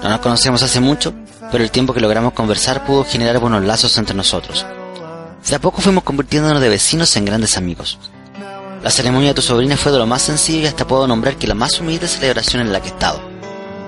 No 0.00 0.08
nos 0.08 0.20
conocemos 0.20 0.62
hace 0.62 0.78
mucho, 0.78 1.12
pero 1.50 1.64
el 1.64 1.72
tiempo 1.72 1.92
que 1.92 1.98
logramos 1.98 2.32
conversar 2.32 2.86
pudo 2.86 3.02
generar 3.02 3.40
buenos 3.40 3.64
lazos 3.64 3.98
entre 3.98 4.14
nosotros. 4.14 4.64
De 5.44 5.56
a 5.56 5.58
poco 5.58 5.82
fuimos 5.82 6.04
convirtiéndonos 6.04 6.62
de 6.62 6.68
vecinos 6.68 7.16
en 7.16 7.24
grandes 7.24 7.56
amigos. 7.56 7.98
La 8.84 8.90
ceremonia 8.90 9.30
de 9.30 9.34
tu 9.34 9.42
sobrina 9.42 9.76
fue 9.76 9.90
de 9.90 9.98
lo 9.98 10.06
más 10.06 10.22
sencillo 10.22 10.60
y 10.60 10.66
hasta 10.66 10.86
puedo 10.86 11.08
nombrar 11.08 11.38
que 11.38 11.48
la 11.48 11.54
más 11.56 11.80
humilde 11.80 12.06
celebración 12.06 12.62
en 12.62 12.72
la 12.72 12.80
que 12.80 12.90
he 12.90 12.92
estado. 12.92 13.20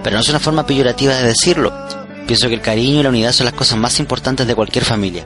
Pero 0.02 0.16
no 0.16 0.22
es 0.22 0.28
una 0.28 0.40
forma 0.40 0.66
peyorativa 0.66 1.14
de 1.14 1.22
decirlo. 1.22 1.72
Pienso 2.26 2.48
que 2.48 2.54
el 2.54 2.62
cariño 2.62 2.98
y 2.98 3.02
la 3.04 3.10
unidad 3.10 3.30
son 3.30 3.44
las 3.44 3.54
cosas 3.54 3.78
más 3.78 4.00
importantes 4.00 4.44
de 4.44 4.56
cualquier 4.56 4.84
familia. 4.84 5.24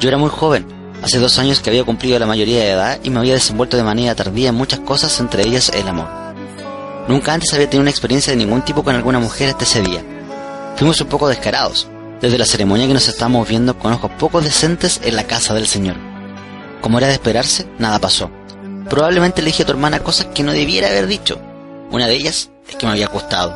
Yo 0.00 0.08
era 0.08 0.18
muy 0.18 0.30
joven, 0.30 0.66
hace 1.02 1.18
dos 1.18 1.38
años 1.38 1.60
que 1.60 1.70
había 1.70 1.84
cumplido 1.84 2.18
la 2.18 2.26
mayoría 2.26 2.60
de 2.60 2.70
edad 2.70 3.00
y 3.02 3.10
me 3.10 3.18
había 3.18 3.34
desenvuelto 3.34 3.76
de 3.76 3.82
manera 3.82 4.14
tardía 4.14 4.50
en 4.50 4.54
muchas 4.54 4.80
cosas, 4.80 5.18
entre 5.20 5.42
ellas 5.42 5.70
el 5.74 5.86
amor. 5.88 6.08
Nunca 7.08 7.32
antes 7.32 7.52
había 7.54 7.66
tenido 7.66 7.82
una 7.82 7.90
experiencia 7.90 8.32
de 8.32 8.36
ningún 8.36 8.62
tipo 8.62 8.84
con 8.84 8.94
alguna 8.94 9.18
mujer 9.18 9.48
hasta 9.48 9.64
ese 9.64 9.80
día. 9.80 10.02
Fuimos 10.76 11.00
un 11.00 11.08
poco 11.08 11.28
descarados, 11.28 11.88
desde 12.20 12.38
la 12.38 12.44
ceremonia 12.44 12.86
que 12.86 12.94
nos 12.94 13.08
estábamos 13.08 13.48
viendo 13.48 13.78
con 13.78 13.92
ojos 13.92 14.10
poco 14.18 14.40
decentes 14.40 15.00
en 15.02 15.16
la 15.16 15.24
casa 15.24 15.54
del 15.54 15.66
Señor. 15.66 15.96
Como 16.80 16.98
era 16.98 17.06
de 17.06 17.14
esperarse, 17.14 17.66
nada 17.78 17.98
pasó. 17.98 18.30
Probablemente 18.88 19.42
le 19.42 19.46
dije 19.46 19.62
a 19.62 19.66
tu 19.66 19.72
hermana 19.72 20.00
cosas 20.00 20.26
que 20.34 20.42
no 20.42 20.52
debiera 20.52 20.88
haber 20.88 21.06
dicho. 21.06 21.40
Una 21.90 22.06
de 22.06 22.14
ellas 22.14 22.50
es 22.68 22.76
que 22.76 22.86
me 22.86 22.92
había 22.92 23.06
acostado. 23.06 23.54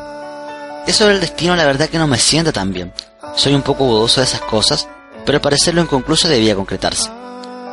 Eso 0.87 1.07
del 1.07 1.21
destino 1.21 1.55
la 1.55 1.65
verdad 1.65 1.89
que 1.89 1.99
no 1.99 2.07
me 2.07 2.19
sienta 2.19 2.53
tan 2.53 2.73
bien. 2.73 2.93
Soy 3.37 3.55
un 3.55 3.63
poco 3.63 3.85
dudoso 3.85 4.21
de 4.21 4.27
esas 4.27 4.41
cosas, 4.41 4.89
pero 5.25 5.37
al 5.37 5.43
parecer 5.43 5.77
inconcluso 5.77 6.29
debía 6.29 6.57
concretarse. 6.57 7.22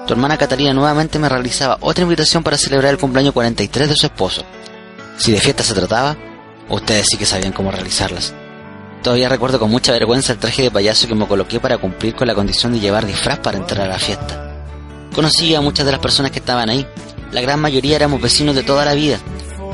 Tu 0.09 0.13
hermana 0.13 0.39
Catalina 0.39 0.73
nuevamente 0.73 1.19
me 1.19 1.29
realizaba 1.29 1.77
otra 1.81 2.01
invitación 2.01 2.41
para 2.41 2.57
celebrar 2.57 2.91
el 2.91 2.97
cumpleaños 2.97 3.31
43 3.31 3.89
de 3.89 3.95
su 3.95 4.07
esposo. 4.07 4.41
Si 5.17 5.31
de 5.31 5.39
fiesta 5.39 5.61
se 5.61 5.75
trataba, 5.75 6.17
ustedes 6.67 7.05
sí 7.11 7.15
que 7.15 7.27
sabían 7.27 7.53
cómo 7.53 7.69
realizarlas. 7.69 8.33
Todavía 9.03 9.29
recuerdo 9.29 9.59
con 9.59 9.69
mucha 9.69 9.91
vergüenza 9.91 10.33
el 10.33 10.39
traje 10.39 10.63
de 10.63 10.71
payaso 10.71 11.07
que 11.07 11.13
me 11.13 11.27
coloqué 11.27 11.59
para 11.59 11.77
cumplir 11.77 12.15
con 12.15 12.25
la 12.25 12.33
condición 12.33 12.73
de 12.73 12.79
llevar 12.79 13.05
disfraz 13.05 13.37
para 13.37 13.59
entrar 13.59 13.81
a 13.81 13.87
la 13.87 13.99
fiesta. 13.99 14.65
Conocí 15.13 15.53
a 15.53 15.61
muchas 15.61 15.85
de 15.85 15.91
las 15.91 16.01
personas 16.01 16.31
que 16.31 16.39
estaban 16.39 16.71
ahí. 16.71 16.87
La 17.31 17.41
gran 17.41 17.59
mayoría 17.59 17.97
éramos 17.97 18.19
vecinos 18.19 18.55
de 18.55 18.63
toda 18.63 18.85
la 18.85 18.95
vida. 18.95 19.19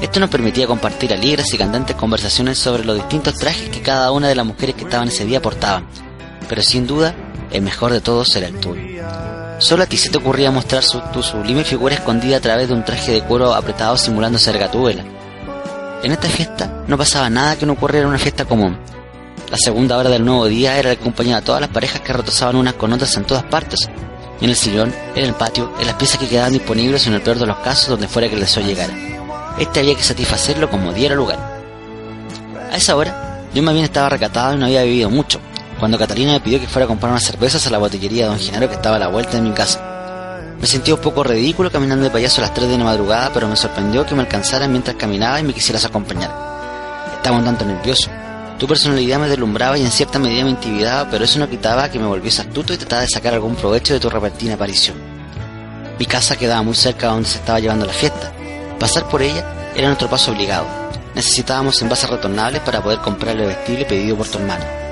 Esto 0.01 0.19
nos 0.19 0.29
permitía 0.29 0.67
compartir 0.67 1.13
alegres 1.13 1.53
y 1.53 1.57
cantantes 1.57 1.95
conversaciones 1.95 2.57
sobre 2.57 2.83
los 2.83 2.97
distintos 2.97 3.35
trajes 3.35 3.69
que 3.69 3.81
cada 3.81 4.11
una 4.11 4.27
de 4.27 4.35
las 4.35 4.45
mujeres 4.45 4.75
que 4.75 4.83
estaban 4.83 5.07
ese 5.07 5.23
día 5.23 5.41
portaban. 5.41 5.87
Pero 6.49 6.61
sin 6.61 6.85
duda, 6.85 7.15
el 7.53 7.61
mejor 7.61 7.93
de 7.93 8.01
todos 8.01 8.35
era 8.35 8.47
el 8.47 8.59
tuyo. 8.59 9.44
Solo 9.57 9.83
a 9.83 9.85
ti 9.85 9.95
se 9.95 10.09
te 10.09 10.17
ocurría 10.17 10.51
mostrar 10.51 10.83
su, 10.83 10.99
tu 11.13 11.23
sublime 11.23 11.63
figura 11.63 11.95
escondida 11.95 12.37
a 12.37 12.41
través 12.41 12.67
de 12.67 12.73
un 12.73 12.83
traje 12.83 13.13
de 13.13 13.21
cuero 13.21 13.53
apretado 13.53 13.97
simulando 13.97 14.37
ser 14.37 14.57
gatúbela. 14.57 15.03
En 16.03 16.11
esta 16.11 16.27
fiesta 16.27 16.83
no 16.87 16.97
pasaba 16.97 17.29
nada 17.29 17.55
que 17.55 17.65
no 17.65 17.73
ocurriera 17.73 18.03
en 18.03 18.09
una 18.09 18.19
fiesta 18.19 18.45
común. 18.45 18.77
La 19.49 19.57
segunda 19.57 19.97
hora 19.97 20.09
del 20.09 20.25
nuevo 20.25 20.45
día 20.47 20.77
era 20.77 20.89
la 20.89 20.95
que 20.95 21.01
acompañaba 21.01 21.37
a 21.37 21.43
todas 21.43 21.61
las 21.61 21.69
parejas 21.69 22.01
que 22.01 22.11
retozaban 22.11 22.57
unas 22.57 22.73
con 22.73 22.91
otras 22.91 23.15
en 23.15 23.23
todas 23.23 23.43
partes. 23.43 23.89
En 24.41 24.49
el 24.49 24.55
sillón, 24.57 24.93
en 25.15 25.23
el 25.23 25.33
patio, 25.33 25.71
en 25.79 25.87
las 25.87 25.95
piezas 25.95 26.19
que 26.19 26.27
quedaban 26.27 26.51
disponibles 26.51 27.07
en 27.07 27.13
el 27.13 27.21
peor 27.21 27.39
de 27.39 27.45
los 27.45 27.57
casos 27.59 27.87
donde 27.89 28.09
fuera 28.09 28.27
que 28.27 28.35
el 28.35 28.41
deseo 28.41 28.61
llegara. 28.61 28.93
Este 29.57 29.79
había 29.79 29.95
que 29.95 30.03
satisfacerlo 30.03 30.69
como 30.69 30.91
diera 30.91 31.15
lugar. 31.15 31.39
A 32.71 32.75
esa 32.75 32.97
hora, 32.97 33.45
yo 33.53 33.63
más 33.63 33.73
bien 33.73 33.85
estaba 33.85 34.09
recatado 34.09 34.53
y 34.53 34.57
no 34.57 34.65
había 34.65 34.81
bebido 34.81 35.09
mucho, 35.09 35.39
cuando 35.79 35.97
Catalina 35.97 36.33
me 36.33 36.39
pidió 36.39 36.59
que 36.59 36.67
fuera 36.67 36.85
a 36.85 36.87
comprar 36.87 37.11
unas 37.11 37.23
cervezas 37.23 37.67
a 37.67 37.69
la 37.69 37.77
botillería 37.77 38.23
de 38.23 38.29
Don 38.29 38.39
Genaro 38.39 38.69
que 38.69 38.75
estaba 38.75 38.95
a 38.95 38.99
la 38.99 39.07
vuelta 39.07 39.37
de 39.37 39.41
mi 39.41 39.51
casa. 39.51 40.55
Me 40.59 40.67
sentí 40.67 40.91
un 40.91 40.99
poco 40.99 41.23
ridículo 41.23 41.69
caminando 41.69 42.05
de 42.05 42.09
payaso 42.09 42.39
a 42.41 42.45
las 42.45 42.53
3 42.53 42.69
de 42.69 42.77
la 42.77 42.85
madrugada, 42.85 43.31
pero 43.33 43.47
me 43.47 43.57
sorprendió 43.57 44.05
que 44.05 44.15
me 44.15 44.21
alcanzaran 44.21 44.71
mientras 44.71 44.95
caminaba 44.95 45.39
y 45.39 45.43
me 45.43 45.53
quisieras 45.53 45.83
acompañar. 45.83 46.31
Estaba 47.17 47.37
un 47.37 47.45
tanto 47.45 47.65
nervioso. 47.65 48.09
Tu 48.57 48.67
personalidad 48.67 49.19
me 49.19 49.27
deslumbraba 49.27 49.77
y 49.77 49.81
en 49.81 49.91
cierta 49.91 50.17
medida 50.17 50.45
me 50.45 50.51
intimidaba, 50.51 51.09
pero 51.09 51.25
eso 51.25 51.39
no 51.39 51.49
quitaba 51.49 51.89
que 51.89 51.99
me 51.99 52.05
volviese 52.05 52.41
astuto 52.41 52.73
y 52.73 52.77
trataba 52.77 53.01
de 53.01 53.09
sacar 53.09 53.33
algún 53.33 53.55
provecho 53.55 53.93
de 53.93 53.99
tu 53.99 54.09
repentina 54.09 54.53
aparición. 54.53 54.95
Mi 55.99 56.05
casa 56.05 56.37
quedaba 56.37 56.61
muy 56.61 56.75
cerca 56.75 57.07
de 57.07 57.13
donde 57.13 57.29
se 57.29 57.39
estaba 57.39 57.59
llevando 57.59 57.85
la 57.85 57.93
fiesta. 57.93 58.31
Pasar 58.79 59.09
por 59.09 59.21
ella 59.21 59.71
era 59.75 59.87
nuestro 59.87 60.09
paso 60.09 60.31
obligado. 60.31 60.65
Necesitábamos 61.15 61.81
envases 61.81 62.09
retornables 62.09 62.61
para 62.61 62.81
poder 62.81 62.99
comprar 62.99 63.35
el 63.35 63.47
vestible 63.47 63.85
pedido 63.85 64.15
por 64.15 64.27
tu 64.27 64.37
hermano. 64.37 64.84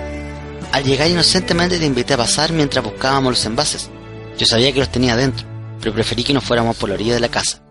Al 0.73 0.83
llegar 0.83 1.07
inocentemente 1.07 1.77
te 1.77 1.85
invité 1.85 2.15
a 2.15 2.17
pasar 2.17 2.51
mientras 2.51 2.83
buscábamos 2.83 3.33
los 3.33 3.45
envases. 3.45 3.91
Yo 4.39 4.47
sabía 4.47 4.71
que 4.71 4.79
los 4.79 4.89
tenía 4.89 5.15
dentro, 5.15 5.45
pero 5.79 5.93
preferí 5.93 6.23
que 6.23 6.33
nos 6.33 6.43
fuéramos 6.43 6.75
por 6.75 6.89
la 6.89 6.95
orilla 6.95 7.13
de 7.13 7.19
la 7.19 7.29
casa. 7.29 7.61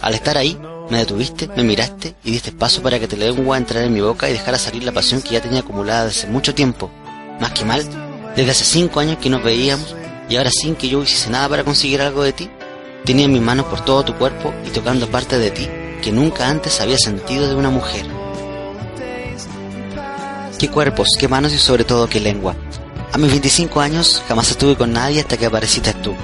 Al 0.00 0.14
estar 0.14 0.38
ahí, 0.38 0.56
me 0.88 0.98
detuviste, 0.98 1.48
me 1.56 1.64
miraste 1.64 2.14
y 2.22 2.30
diste 2.30 2.52
paso 2.52 2.80
para 2.80 3.00
que 3.00 3.08
te 3.08 3.16
lengua 3.16 3.58
entrar 3.58 3.82
en 3.82 3.92
mi 3.92 4.00
boca 4.00 4.30
y 4.30 4.32
dejara 4.34 4.58
salir 4.58 4.84
la 4.84 4.92
pasión 4.92 5.22
que 5.22 5.30
ya 5.30 5.42
tenía 5.42 5.58
acumulada 5.58 6.04
desde 6.04 6.28
mucho 6.28 6.54
tiempo. 6.54 6.88
Más 7.40 7.50
que 7.50 7.64
mal, 7.64 7.84
desde 8.36 8.52
hace 8.52 8.64
cinco 8.64 9.00
años 9.00 9.18
que 9.18 9.28
nos 9.28 9.42
veíamos 9.42 9.96
y 10.28 10.36
ahora 10.36 10.50
sin 10.52 10.76
que 10.76 10.88
yo 10.88 11.02
hiciese 11.02 11.30
nada 11.30 11.48
para 11.48 11.64
conseguir 11.64 12.00
algo 12.00 12.22
de 12.22 12.32
ti, 12.32 12.48
tenía 13.04 13.26
mis 13.26 13.42
manos 13.42 13.66
por 13.66 13.84
todo 13.84 14.04
tu 14.04 14.14
cuerpo 14.14 14.54
y 14.64 14.70
tocando 14.70 15.10
parte 15.10 15.36
de 15.36 15.50
ti 15.50 15.68
que 16.00 16.12
nunca 16.12 16.48
antes 16.48 16.80
había 16.80 16.96
sentido 16.96 17.48
de 17.48 17.56
una 17.56 17.70
mujer. 17.70 18.21
Qué 20.62 20.68
cuerpos, 20.68 21.08
qué 21.18 21.26
manos 21.26 21.52
y 21.52 21.58
sobre 21.58 21.82
todo 21.82 22.08
qué 22.08 22.20
lengua. 22.20 22.54
A 23.12 23.18
mis 23.18 23.32
25 23.32 23.80
años 23.80 24.22
jamás 24.28 24.48
estuve 24.48 24.76
con 24.76 24.92
nadie 24.92 25.18
hasta 25.18 25.36
que 25.36 25.46
apareciste 25.46 25.92
tú. 25.94 26.14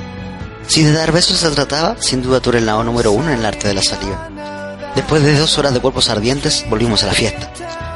Si 0.69 0.85
de 0.85 0.93
dar 0.93 1.11
besos 1.11 1.39
se 1.39 1.51
trataba, 1.51 1.97
sin 1.99 2.23
duda 2.23 2.39
tú 2.39 2.51
eres 2.51 2.63
la 2.63 2.81
número 2.85 3.11
uno 3.11 3.33
en 3.33 3.41
el 3.41 3.45
arte 3.45 3.67
de 3.67 3.75
la 3.75 3.83
saliva. 3.83 4.31
Después 4.95 5.25
de 5.25 5.37
dos 5.37 5.59
horas 5.59 5.75
de 5.75 5.81
cuerpos 5.81 6.09
ardientes, 6.09 6.65
volvimos 6.71 7.03
a 7.03 7.07
la 7.07 7.15
fiesta. 7.15 7.51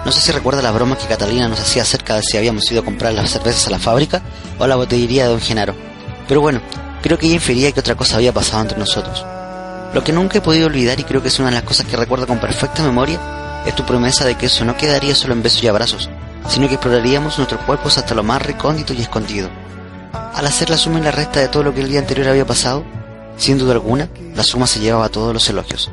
No 0.05 0.11
sé 0.11 0.21
si 0.21 0.33
recuerda 0.33 0.63
las 0.63 0.75
bromas 0.75 0.99
que 0.99 1.07
Catalina 1.07 1.47
nos 1.47 1.61
hacía 1.61 1.83
acerca 1.83 2.17
de 2.17 2.25
si 2.25 2.37
habíamos 2.37 2.69
ido 2.73 2.81
a 2.81 2.85
comprar 2.85 3.13
las 3.13 3.31
cervezas 3.31 3.69
a 3.69 3.71
la 3.71 3.79
fábrica 3.79 4.21
o 4.59 4.65
a 4.65 4.67
la 4.67 4.75
botillería 4.75 5.23
de 5.23 5.31
Don 5.31 5.41
Genaro. 5.41 5.77
Pero 6.27 6.41
bueno, 6.41 6.61
creo 7.03 7.19
que 7.19 7.27
ella 7.27 7.37
infería 7.37 7.71
que 7.71 7.79
otra 7.79 7.95
cosa 7.95 8.17
había 8.17 8.35
pasado 8.35 8.63
entre 8.63 8.79
nosotros. 8.79 9.25
Lo 9.95 10.03
que 10.03 10.13
nunca 10.13 10.39
he 10.39 10.41
podido 10.41 10.67
olvidar 10.67 10.99
y 10.99 11.05
creo 11.05 11.23
que 11.23 11.29
es 11.29 11.39
una 11.39 11.51
de 11.51 11.55
las 11.55 11.63
cosas 11.63 11.87
que 11.87 11.97
recuerdo 11.97 12.27
con 12.27 12.41
perfecta 12.41 12.83
memoria 12.83 13.63
es 13.65 13.77
tu 13.77 13.87
promesa 13.87 14.25
de 14.25 14.35
que 14.35 14.47
eso 14.47 14.65
no 14.65 14.77
quedaría 14.77 15.15
solo 15.15 15.35
en 15.35 15.43
besos 15.45 15.63
y 15.63 15.69
abrazos, 15.69 16.11
sino 16.49 16.69
que 16.69 16.75
exploraríamos 16.75 17.39
nuestros 17.39 17.61
cuerpos 17.63 17.99
hasta 17.99 18.15
lo 18.15 18.23
más 18.23 18.43
recóndito 18.43 18.93
y 18.93 19.03
escondido. 19.03 19.49
Al 20.13 20.47
hacer 20.47 20.71
la 20.71 20.77
suma 20.77 20.99
y 20.99 21.03
la 21.03 21.11
resta 21.11 21.41
de 21.41 21.49
todo 21.49 21.63
lo 21.63 21.75
que 21.75 21.81
el 21.81 21.89
día 21.89 22.01
anterior 22.01 22.29
había 22.29 22.47
pasado, 22.47 22.85
sin 23.37 23.59
duda 23.59 23.73
alguna, 23.73 24.09
la 24.35 24.43
suma 24.43 24.67
se 24.67 24.81
llevaba 24.81 25.09
todos 25.09 25.33
los 25.33 25.49
elogios. 25.49 25.91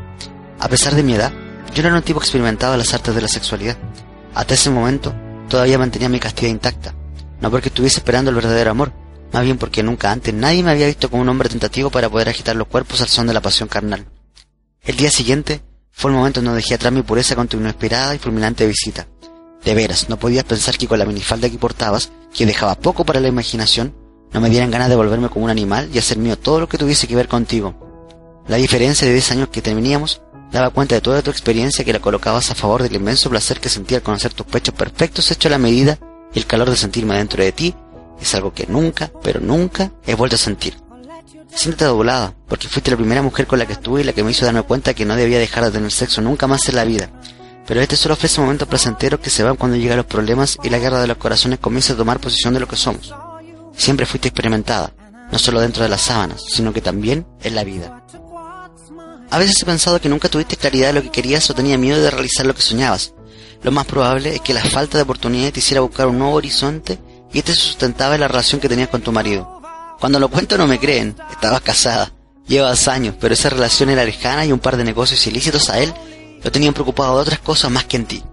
A 0.60 0.68
pesar 0.68 0.96
de 0.96 1.04
mi 1.04 1.14
edad, 1.14 1.32
yo 1.74 1.84
era 1.84 1.96
un 1.96 2.02
tipo 2.02 2.20
experimentado 2.20 2.74
en 2.74 2.80
las 2.80 2.94
artes 2.94 3.16
de 3.16 3.22
la 3.22 3.28
sexualidad. 3.28 3.78
Hasta 4.34 4.54
ese 4.54 4.70
momento, 4.70 5.14
todavía 5.48 5.78
mantenía 5.78 6.10
mi 6.10 6.20
castidad 6.20 6.52
intacta. 6.52 6.94
No 7.42 7.50
porque 7.52 7.70
estuviese 7.70 8.00
esperando 8.00 8.30
el 8.30 8.36
verdadero 8.36 8.72
amor, 8.72 8.92
más 9.32 9.44
bien 9.44 9.58
porque 9.58 9.84
nunca 9.84 10.12
antes 10.12 10.34
nadie 10.34 10.64
me 10.64 10.72
había 10.72 10.88
visto 10.88 11.10
como 11.10 11.22
un 11.22 11.30
hombre 11.30 11.50
tentativo 11.50 11.90
para 11.90 12.10
poder 12.10 12.30
agitar 12.30 12.56
los 12.56 12.68
cuerpos 12.68 13.02
al 13.02 13.08
son 13.08 13.28
de 13.28 13.34
la 13.34 13.42
pasión 13.42 13.70
carnal. 13.70 14.06
El 14.84 14.98
día 14.98 15.12
siguiente 15.12 15.62
fue 15.92 16.12
el 16.12 16.18
momento 16.18 16.40
en 16.40 16.46
donde 16.46 16.62
dejé 16.62 16.76
atrás 16.76 16.94
mi 16.94 17.02
pureza 17.02 17.36
con 17.36 17.48
tu 17.48 17.58
inesperada 17.58 18.16
y 18.16 18.20
fulminante 18.20 18.66
visita. 18.66 19.08
De 19.64 19.74
veras, 19.74 20.10
no 20.10 20.18
podías 20.18 20.44
pensar 20.46 20.78
que 20.78 20.88
con 20.88 21.00
la 21.00 21.06
minifalda 21.06 21.50
que 21.50 21.58
portabas, 21.58 22.12
que 22.34 22.46
dejaba 22.46 22.76
poco 22.76 23.04
para 23.06 23.20
la 23.20 23.28
imaginación, 23.28 23.94
no 24.32 24.42
me 24.42 24.50
dieran 24.50 24.72
ganas 24.72 24.90
de 24.90 24.96
volverme 24.96 25.30
como 25.30 25.46
un 25.46 25.52
animal 25.52 25.90
y 25.94 25.98
hacer 25.98 26.18
mío 26.18 26.38
todo 26.38 26.60
lo 26.60 26.70
que 26.70 26.78
tuviese 26.78 27.08
que 27.08 27.16
ver 27.16 27.28
contigo. 27.28 27.76
La 28.48 28.58
diferencia 28.58 29.08
de 29.08 29.14
10 29.14 29.32
años 29.32 29.50
que 29.50 29.62
teníamos 29.62 30.22
daba 30.52 30.70
cuenta 30.70 30.96
de 30.96 31.02
toda 31.02 31.22
tu 31.22 31.30
experiencia 31.30 31.86
que 31.86 31.94
la 31.94 32.00
colocabas 32.00 32.50
a 32.50 32.56
favor 32.56 32.82
del 32.82 32.96
inmenso 32.96 33.30
placer 33.30 33.60
que 33.60 33.70
sentía 33.70 33.98
al 33.98 34.04
conocer 34.04 34.34
tus 34.34 34.46
pechos 34.46 34.74
perfectos 34.74 35.30
hechos 35.32 35.48
a 35.48 35.50
la 35.50 35.58
medida 35.58 36.00
y 36.34 36.40
el 36.40 36.46
calor 36.46 36.70
de 36.70 36.76
sentirme 36.76 37.18
dentro 37.18 37.44
de 37.44 37.52
ti 37.52 37.76
es 38.20 38.36
algo 38.36 38.54
que 38.54 38.66
nunca, 38.68 39.12
pero 39.24 39.40
nunca 39.40 39.92
he 40.06 40.16
vuelto 40.16 40.36
a 40.36 40.40
sentir. 40.40 40.76
Siéntate 41.54 41.86
doblada, 41.86 42.36
porque 42.48 42.68
fuiste 42.68 42.92
la 42.92 42.98
primera 42.98 43.22
mujer 43.22 43.48
con 43.48 43.60
la 43.60 43.66
que 43.66 43.74
estuve 43.74 44.02
y 44.02 44.04
la 44.04 44.14
que 44.14 44.24
me 44.24 44.32
hizo 44.32 44.46
darme 44.46 44.62
cuenta 44.62 44.94
que 44.94 45.06
no 45.06 45.16
debía 45.16 45.40
dejar 45.40 45.66
de 45.66 45.72
tener 45.72 45.92
sexo 45.92 46.22
nunca 46.22 46.48
más 46.48 46.68
en 46.70 46.76
la 46.76 46.86
vida. 46.86 47.10
Pero 47.70 47.82
este 47.82 47.96
solo 47.96 48.16
ofrece 48.16 48.42
momentos 48.42 48.68
placenteros 48.68 49.20
que 49.20 49.30
se 49.30 49.44
van 49.44 49.56
cuando 49.56 49.78
llegan 49.78 49.98
los 49.98 50.08
problemas 50.08 50.58
y 50.64 50.72
la 50.72 50.80
guerra 50.80 51.02
de 51.02 51.06
los 51.06 51.18
corazones 51.18 51.60
comienza 51.60 51.94
a 51.94 51.96
tomar 51.96 52.20
posición 52.20 52.56
de 52.56 52.60
lo 52.60 52.68
que 52.68 52.76
somos. 52.76 53.14
Siempre 53.78 54.08
fuiste 54.08 54.30
experimentada, 54.30 54.92
no 55.32 55.38
solo 55.38 55.62
dentro 55.62 55.84
de 55.84 55.90
las 55.90 56.02
sábanas, 56.02 56.44
sino 56.50 56.74
que 56.74 56.82
también 56.82 57.28
en 57.44 57.54
la 57.54 57.64
vida. 57.64 58.04
A 59.30 59.38
veces 59.38 59.62
he 59.62 59.68
pensado 59.68 60.02
que 60.02 60.10
nunca 60.10 60.30
tuviste 60.30 60.58
claridad 60.58 60.88
de 60.88 60.94
lo 60.94 61.04
que 61.04 61.12
querías 61.12 61.48
o 61.48 61.54
tenía 61.54 61.78
miedo 61.78 62.02
de 62.02 62.10
realizar 62.10 62.44
lo 62.48 62.56
que 62.56 62.64
soñabas. 62.64 63.14
Lo 63.62 63.72
más 63.72 63.86
probable 63.86 64.34
es 64.34 64.42
que 64.42 64.56
la 64.56 64.66
falta 64.66 64.98
de 64.98 65.04
oportunidad 65.04 65.54
te 65.54 65.60
hiciera 65.60 65.82
buscar 65.82 66.08
un 66.08 66.18
nuevo 66.18 66.34
horizonte 66.34 66.98
y 67.32 67.38
este 67.38 67.54
se 67.54 67.62
sustentaba 67.62 68.16
en 68.16 68.22
la 68.22 68.28
relación 68.28 68.60
que 68.60 68.68
tenías 68.68 68.90
con 68.90 69.02
tu 69.02 69.12
marido. 69.12 69.62
Cuando 70.00 70.20
lo 70.20 70.30
cuento 70.30 70.58
no 70.58 70.66
me 70.66 70.80
creen, 70.80 71.16
estabas 71.30 71.62
casada, 71.62 72.14
llevas 72.48 72.88
años, 72.88 73.14
pero 73.22 73.36
esa 73.36 73.52
relación 73.52 73.92
era 73.92 74.06
lejana 74.06 74.44
y 74.44 74.52
un 74.52 74.58
par 74.58 74.76
de 74.76 74.84
negocios 74.84 75.28
ilícitos 75.28 75.70
a 75.70 75.78
él 75.78 75.94
lo 76.44 76.52
tenían 76.52 76.74
preocupado 76.74 77.16
de 77.16 77.22
otras 77.22 77.40
cosas 77.40 77.72
más 77.72 77.86
que 77.86 77.98
en 77.98 78.06
ti. 78.06 78.24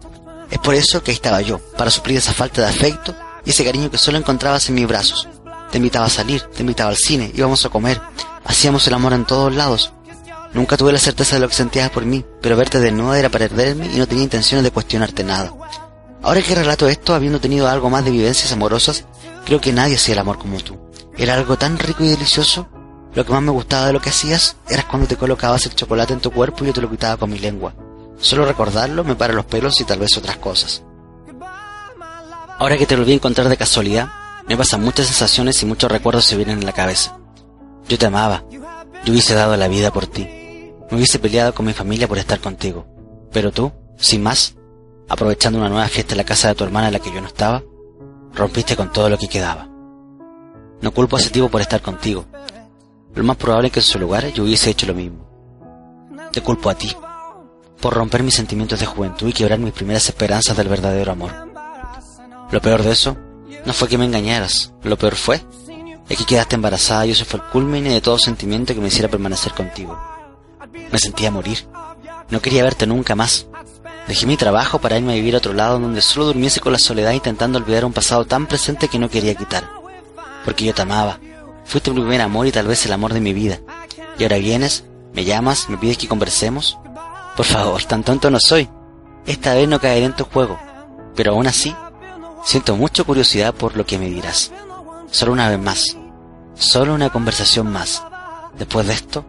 Es 0.51 0.59
por 0.59 0.75
eso 0.75 1.03
que 1.03 1.11
ahí 1.11 1.17
estaba 1.17 1.41
yo, 1.41 1.59
para 1.77 1.91
suplir 1.91 2.19
esa 2.19 2.33
falta 2.33 2.63
de 2.63 2.69
afecto 2.69 3.15
y 3.45 3.51
ese 3.51 3.65
cariño 3.65 3.91
que 3.91 3.99
solo 3.99 4.19
encontrabas 4.19 4.69
en 4.69 4.77
mis 4.77 4.87
brazos. 4.87 5.29
Te 5.71 5.79
invitaba 5.79 6.07
a 6.07 6.11
salir, 6.11 6.43
te 6.43 6.63
invitaba 6.63 6.91
al 6.91 6.97
cine, 6.97 7.33
íbamos 7.35 7.65
a 7.65 7.69
comer, 7.69 8.01
hacíamos 8.45 8.87
el 8.87 8.95
amor 8.95 9.13
en 9.13 9.25
todos 9.25 9.55
lados. 9.55 9.93
Nunca 10.53 10.77
tuve 10.77 10.93
la 10.93 10.99
certeza 10.99 11.37
de 11.37 11.41
lo 11.41 11.49
que 11.49 11.55
sentías 11.55 11.91
por 11.91 12.05
mí, 12.07 12.25
pero 12.41 12.57
verte 12.57 12.81
desnuda 12.81 13.19
era 13.19 13.29
para 13.29 13.49
perderme 13.49 13.87
y 13.93 13.99
no 13.99 14.07
tenía 14.07 14.25
intenciones 14.25 14.65
de 14.65 14.71
cuestionarte 14.71 15.25
nada. 15.25 15.53
Ahora 16.23 16.43
que 16.43 16.55
relato 16.55 16.89
esto, 16.89 17.15
habiendo 17.15 17.41
tenido 17.41 17.69
algo 17.69 17.91
más 17.91 18.05
de 18.05 18.11
vivencias 18.11 18.53
amorosas, 18.53 19.05
creo 19.45 19.61
que 19.61 19.73
nadie 19.73 19.97
hacía 19.97 20.15
el 20.15 20.21
amor 20.21 20.39
como 20.39 20.59
tú. 20.61 20.79
Era 21.17 21.35
algo 21.35 21.57
tan 21.57 21.79
rico 21.79 22.05
y 22.05 22.09
delicioso. 22.09 22.69
Lo 23.15 23.25
que 23.25 23.33
más 23.33 23.43
me 23.43 23.51
gustaba 23.51 23.87
de 23.87 23.93
lo 23.93 24.01
que 24.01 24.11
hacías 24.11 24.57
era 24.69 24.87
cuando 24.87 25.09
te 25.09 25.17
colocabas 25.17 25.67
el 25.67 25.75
chocolate 25.75 26.13
en 26.13 26.21
tu 26.21 26.31
cuerpo 26.31 26.65
y 26.65 26.69
yo 26.69 26.73
te 26.73 26.81
lo 26.81 26.91
quitaba 26.91 27.17
con 27.17 27.31
mi 27.31 27.39
lengua. 27.39 27.75
Solo 28.19 28.47
recordarlo 28.47 29.05
me 29.05 29.15
para 29.15 29.35
los 29.35 29.45
pelos 29.45 29.81
y 29.81 29.85
tal 29.85 29.99
vez 29.99 30.17
otras 30.17 30.37
cosas. 30.39 30.83
Ahora 32.59 32.79
que 32.79 32.87
te 32.87 32.97
volví 32.97 33.13
a 33.13 33.17
encontrar 33.17 33.49
de 33.49 33.57
casualidad, 33.57 34.09
me 34.49 34.57
pasan 34.57 34.83
muchas 34.83 35.07
sensaciones 35.07 35.63
y 35.63 35.67
muchos 35.67 35.91
recuerdos 35.91 36.25
se 36.25 36.37
vienen 36.37 36.61
en 36.61 36.67
la 36.67 36.73
cabeza. 36.73 37.19
Yo 37.89 37.99
te 37.99 38.07
amaba. 38.07 38.45
Yo 39.05 39.13
hubiese 39.13 39.35
dado 39.35 39.57
la 39.57 39.69
vida 39.69 39.93
por 39.93 40.07
ti. 40.07 40.25
Me 40.91 40.97
hubiese 40.97 41.19
peleado 41.19 41.55
con 41.55 41.67
mi 41.67 41.73
familia 41.73 42.09
por 42.09 42.19
estar 42.19 42.41
contigo. 42.41 42.87
Pero 43.33 43.53
tú, 43.53 43.73
sin 43.99 44.23
más, 44.23 44.57
aprovechando 45.09 45.59
una 45.59 45.69
nueva 45.69 45.89
fiesta 45.89 46.15
en 46.15 46.19
la 46.19 46.25
casa 46.25 46.49
de 46.49 46.55
tu 46.55 46.65
hermana 46.65 46.87
en 46.87 46.95
la 46.95 46.99
que 47.01 47.13
yo 47.13 47.21
no 47.21 47.27
estaba, 47.27 47.63
rompiste 48.33 48.77
con 48.77 48.91
todo 48.91 49.11
lo 49.11 49.19
que 49.19 49.29
quedaba. 49.29 49.69
No 50.81 50.93
culpo 50.93 51.17
a 51.17 51.21
ese 51.21 51.31
tipo 51.31 51.49
por 51.49 51.61
estar 51.61 51.83
contigo. 51.83 52.25
Lo 53.15 53.25
más 53.25 53.37
probable 53.37 53.69
es 53.69 53.73
que 53.73 53.81
en 53.81 53.85
su 53.85 53.99
lugar 53.99 54.27
yo 54.33 54.45
hubiese 54.45 54.71
hecho 54.71 54.87
lo 54.87 54.95
mismo. 54.95 55.27
Te 56.33 56.41
culpo 56.41 56.69
a 56.71 56.75
ti, 56.75 56.95
por 57.81 57.95
romper 57.95 58.23
mis 58.23 58.35
sentimientos 58.35 58.81
de 58.81 58.87
juventud 58.87 59.29
y 59.29 59.33
quebrar 59.33 59.59
mis 59.59 59.73
primeras 59.73 60.09
esperanzas 60.09 60.57
del 60.57 60.69
verdadero 60.69 61.13
amor. 61.13 61.33
Lo 62.51 62.61
peor 62.61 62.83
de 62.83 62.93
eso 62.93 63.17
no 63.65 63.73
fue 63.73 63.89
que 63.89 63.99
me 63.99 64.05
engañaras, 64.05 64.73
lo 64.83 64.97
peor 64.97 65.17
fue 65.17 65.43
es 66.09 66.19
que 66.19 66.25
quedaste 66.25 66.55
embarazada 66.55 67.07
y 67.07 67.11
eso 67.11 67.25
fue 67.25 67.41
el 67.41 67.47
culmine 67.47 67.93
de 67.93 68.01
todo 68.01 68.19
sentimiento 68.19 68.75
que 68.75 68.81
me 68.81 68.89
hiciera 68.89 69.09
permanecer 69.09 69.53
contigo. 69.53 69.99
Me 70.93 70.99
sentía 70.99 71.31
morir. 71.31 71.67
No 72.31 72.41
quería 72.41 72.63
verte 72.63 72.87
nunca 72.87 73.17
más. 73.17 73.47
Dejé 74.07 74.27
mi 74.27 74.37
trabajo 74.37 74.81
para 74.81 74.97
irme 74.97 75.13
a 75.13 75.17
vivir 75.17 75.35
a 75.35 75.39
otro 75.39 75.53
lado 75.53 75.81
donde 75.81 76.01
solo 76.01 76.27
durmiese 76.27 76.61
con 76.61 76.73
la 76.73 76.79
soledad 76.79 77.13
intentando 77.13 77.59
olvidar 77.59 77.85
un 77.85 77.93
pasado 77.93 78.25
tan 78.25 78.47
presente 78.47 78.89
que 78.89 79.01
no 79.01 79.11
quería 79.11 79.35
quitar. 79.35 79.69
Porque 80.45 80.65
yo 80.65 80.75
te 80.75 80.83
amaba. 80.83 81.19
Fuiste 81.65 81.91
mi 81.91 82.01
primer 82.01 82.21
amor 82.21 82.47
y 82.47 82.53
tal 82.53 82.69
vez 82.69 82.87
el 82.87 82.93
amor 82.93 83.13
de 83.13 83.21
mi 83.21 83.33
vida. 83.33 83.59
Y 84.17 84.23
ahora 84.23 84.39
vienes, 84.39 84.85
me 85.13 85.25
llamas, 85.25 85.69
me 85.69 85.77
pides 85.77 85.99
que 85.99 86.07
conversemos. 86.07 86.79
Por 87.37 87.45
favor, 87.45 87.85
tan 87.85 88.03
tonto 88.03 88.31
no 88.31 88.39
soy. 88.41 88.69
Esta 89.27 89.55
vez 89.55 89.69
no 89.69 89.79
caeré 89.79 90.07
en 90.07 90.17
tu 90.17 90.25
juego. 90.25 90.59
Pero 91.15 91.33
aún 91.33 91.47
así, 91.47 91.75
siento 92.45 92.77
mucha 92.77 93.05
curiosidad 93.05 93.55
por 93.55 93.77
lo 93.77 93.85
que 93.85 93.99
me 93.99 94.09
dirás. 94.09 94.53
Solo 95.11 95.33
una 95.33 95.49
vez 95.49 95.59
más. 95.59 95.97
Solo 96.55 96.95
una 96.95 97.11
conversación 97.11 97.71
más. 97.71 98.03
Después 98.59 98.87
de 98.87 98.95
esto, 98.95 99.25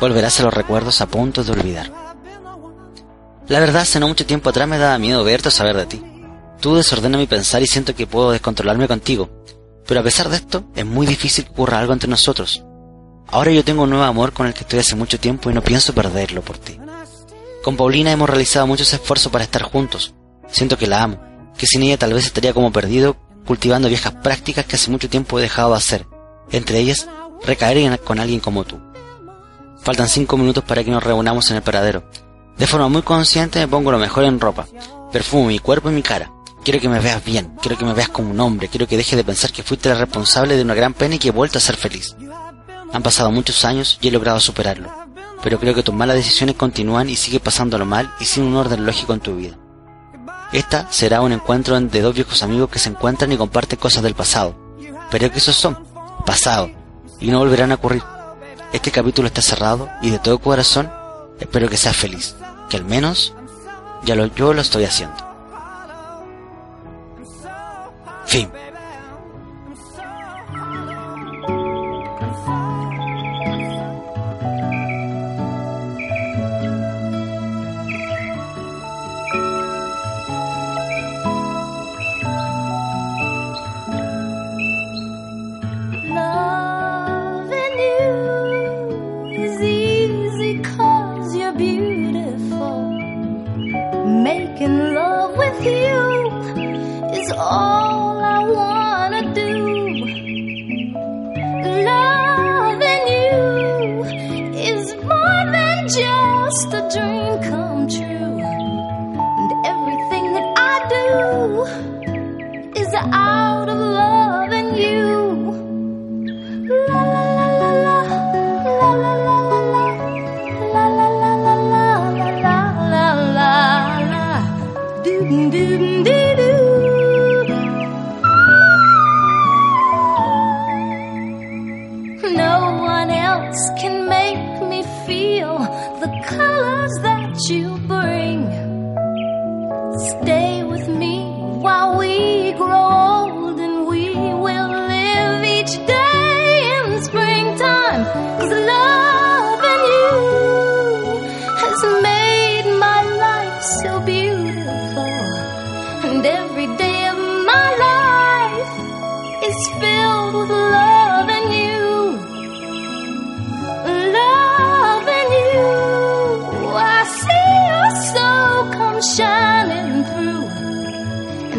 volverás 0.00 0.40
a 0.40 0.42
los 0.42 0.54
recuerdos 0.54 1.00
a 1.00 1.06
punto 1.06 1.44
de 1.44 1.52
olvidar. 1.52 1.92
La 3.48 3.60
verdad, 3.60 3.82
hace 3.82 4.00
no 4.00 4.08
mucho 4.08 4.26
tiempo 4.26 4.50
atrás 4.50 4.66
me 4.66 4.78
daba 4.78 4.98
miedo 4.98 5.22
verte 5.22 5.48
o 5.48 5.52
saber 5.52 5.76
de 5.76 5.86
ti. 5.86 6.02
Tú 6.60 6.74
desordenas 6.74 7.20
mi 7.20 7.28
pensar 7.28 7.62
y 7.62 7.66
siento 7.68 7.94
que 7.94 8.08
puedo 8.08 8.32
descontrolarme 8.32 8.88
contigo. 8.88 9.30
Pero 9.86 10.00
a 10.00 10.02
pesar 10.02 10.28
de 10.28 10.36
esto, 10.36 10.64
es 10.74 10.84
muy 10.84 11.06
difícil 11.06 11.44
que 11.44 11.52
ocurra 11.52 11.78
algo 11.78 11.92
entre 11.92 12.10
nosotros. 12.10 12.64
Ahora 13.28 13.52
yo 13.52 13.64
tengo 13.64 13.84
un 13.84 13.90
nuevo 13.90 14.04
amor 14.04 14.32
con 14.32 14.48
el 14.48 14.54
que 14.54 14.60
estoy 14.60 14.80
hace 14.80 14.96
mucho 14.96 15.20
tiempo 15.20 15.48
y 15.48 15.54
no 15.54 15.62
pienso 15.62 15.94
perderlo 15.94 16.42
por 16.42 16.58
ti. 16.58 16.76
Con 17.66 17.76
Paulina 17.76 18.12
hemos 18.12 18.30
realizado 18.30 18.64
muchos 18.68 18.92
esfuerzos 18.94 19.32
para 19.32 19.42
estar 19.42 19.62
juntos. 19.62 20.14
Siento 20.46 20.78
que 20.78 20.86
la 20.86 21.02
amo, 21.02 21.20
que 21.58 21.66
sin 21.66 21.82
ella 21.82 21.98
tal 21.98 22.12
vez 22.12 22.24
estaría 22.24 22.54
como 22.54 22.70
perdido 22.70 23.16
cultivando 23.44 23.88
viejas 23.88 24.12
prácticas 24.22 24.66
que 24.66 24.76
hace 24.76 24.88
mucho 24.88 25.08
tiempo 25.08 25.36
he 25.36 25.42
dejado 25.42 25.70
de 25.72 25.78
hacer, 25.78 26.06
entre 26.52 26.78
ellas 26.78 27.08
recaer 27.44 27.98
con 28.02 28.20
alguien 28.20 28.38
como 28.38 28.62
tú. 28.62 28.80
Faltan 29.82 30.08
cinco 30.08 30.36
minutos 30.36 30.62
para 30.62 30.84
que 30.84 30.92
nos 30.92 31.02
reunamos 31.02 31.50
en 31.50 31.56
el 31.56 31.62
paradero. 31.64 32.08
De 32.56 32.68
forma 32.68 32.88
muy 32.88 33.02
consciente 33.02 33.58
me 33.58 33.66
pongo 33.66 33.90
lo 33.90 33.98
mejor 33.98 34.22
en 34.22 34.38
ropa, 34.38 34.68
perfumo 35.10 35.48
mi 35.48 35.58
cuerpo 35.58 35.90
y 35.90 35.94
mi 35.94 36.02
cara. 36.02 36.30
Quiero 36.62 36.78
que 36.78 36.88
me 36.88 37.00
veas 37.00 37.24
bien, 37.24 37.56
quiero 37.60 37.76
que 37.76 37.84
me 37.84 37.94
veas 37.94 38.10
como 38.10 38.30
un 38.30 38.38
hombre, 38.38 38.68
quiero 38.68 38.86
que 38.86 38.96
dejes 38.96 39.16
de 39.16 39.24
pensar 39.24 39.50
que 39.50 39.64
fuiste 39.64 39.88
la 39.88 39.96
responsable 39.96 40.54
de 40.54 40.62
una 40.62 40.74
gran 40.74 40.94
pena 40.94 41.16
y 41.16 41.18
que 41.18 41.30
he 41.30 41.32
vuelto 41.32 41.58
a 41.58 41.60
ser 41.60 41.76
feliz. 41.76 42.14
Han 42.92 43.02
pasado 43.02 43.32
muchos 43.32 43.64
años 43.64 43.98
y 44.00 44.06
he 44.06 44.12
logrado 44.12 44.38
superarlo, 44.38 45.05
pero 45.46 45.60
creo 45.60 45.76
que 45.76 45.84
tus 45.84 45.94
malas 45.94 46.16
decisiones 46.16 46.56
continúan 46.56 47.08
y 47.08 47.14
sigue 47.14 47.38
pasándolo 47.38 47.86
mal 47.86 48.12
y 48.18 48.24
sin 48.24 48.42
un 48.42 48.56
orden 48.56 48.84
lógico 48.84 49.14
en 49.14 49.20
tu 49.20 49.36
vida. 49.36 49.56
Esta 50.50 50.90
será 50.90 51.20
un 51.20 51.30
encuentro 51.30 51.80
de 51.80 52.00
dos 52.00 52.16
viejos 52.16 52.42
amigos 52.42 52.68
que 52.68 52.80
se 52.80 52.88
encuentran 52.88 53.30
y 53.30 53.36
comparten 53.36 53.78
cosas 53.78 54.02
del 54.02 54.16
pasado, 54.16 54.56
pero 55.08 55.30
que 55.30 55.38
esos 55.38 55.54
son 55.54 55.78
pasado 56.26 56.68
y 57.20 57.30
no 57.30 57.38
volverán 57.38 57.70
a 57.70 57.76
ocurrir. 57.76 58.02
Este 58.72 58.90
capítulo 58.90 59.28
está 59.28 59.40
cerrado 59.40 59.88
y 60.02 60.10
de 60.10 60.18
todo 60.18 60.40
corazón 60.40 60.90
espero 61.38 61.68
que 61.68 61.76
seas 61.76 61.94
feliz, 61.94 62.34
que 62.68 62.78
al 62.78 62.84
menos 62.84 63.32
ya 64.04 64.16
yo 64.16 64.52
lo 64.52 64.60
estoy 64.60 64.82
haciendo. 64.82 65.14
Fin. 68.26 68.50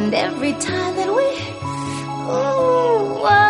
And 0.08 0.16
every 0.16 0.54
time 0.54 0.96
that 0.96 1.14
we, 1.14 1.28
ooh, 2.32 3.47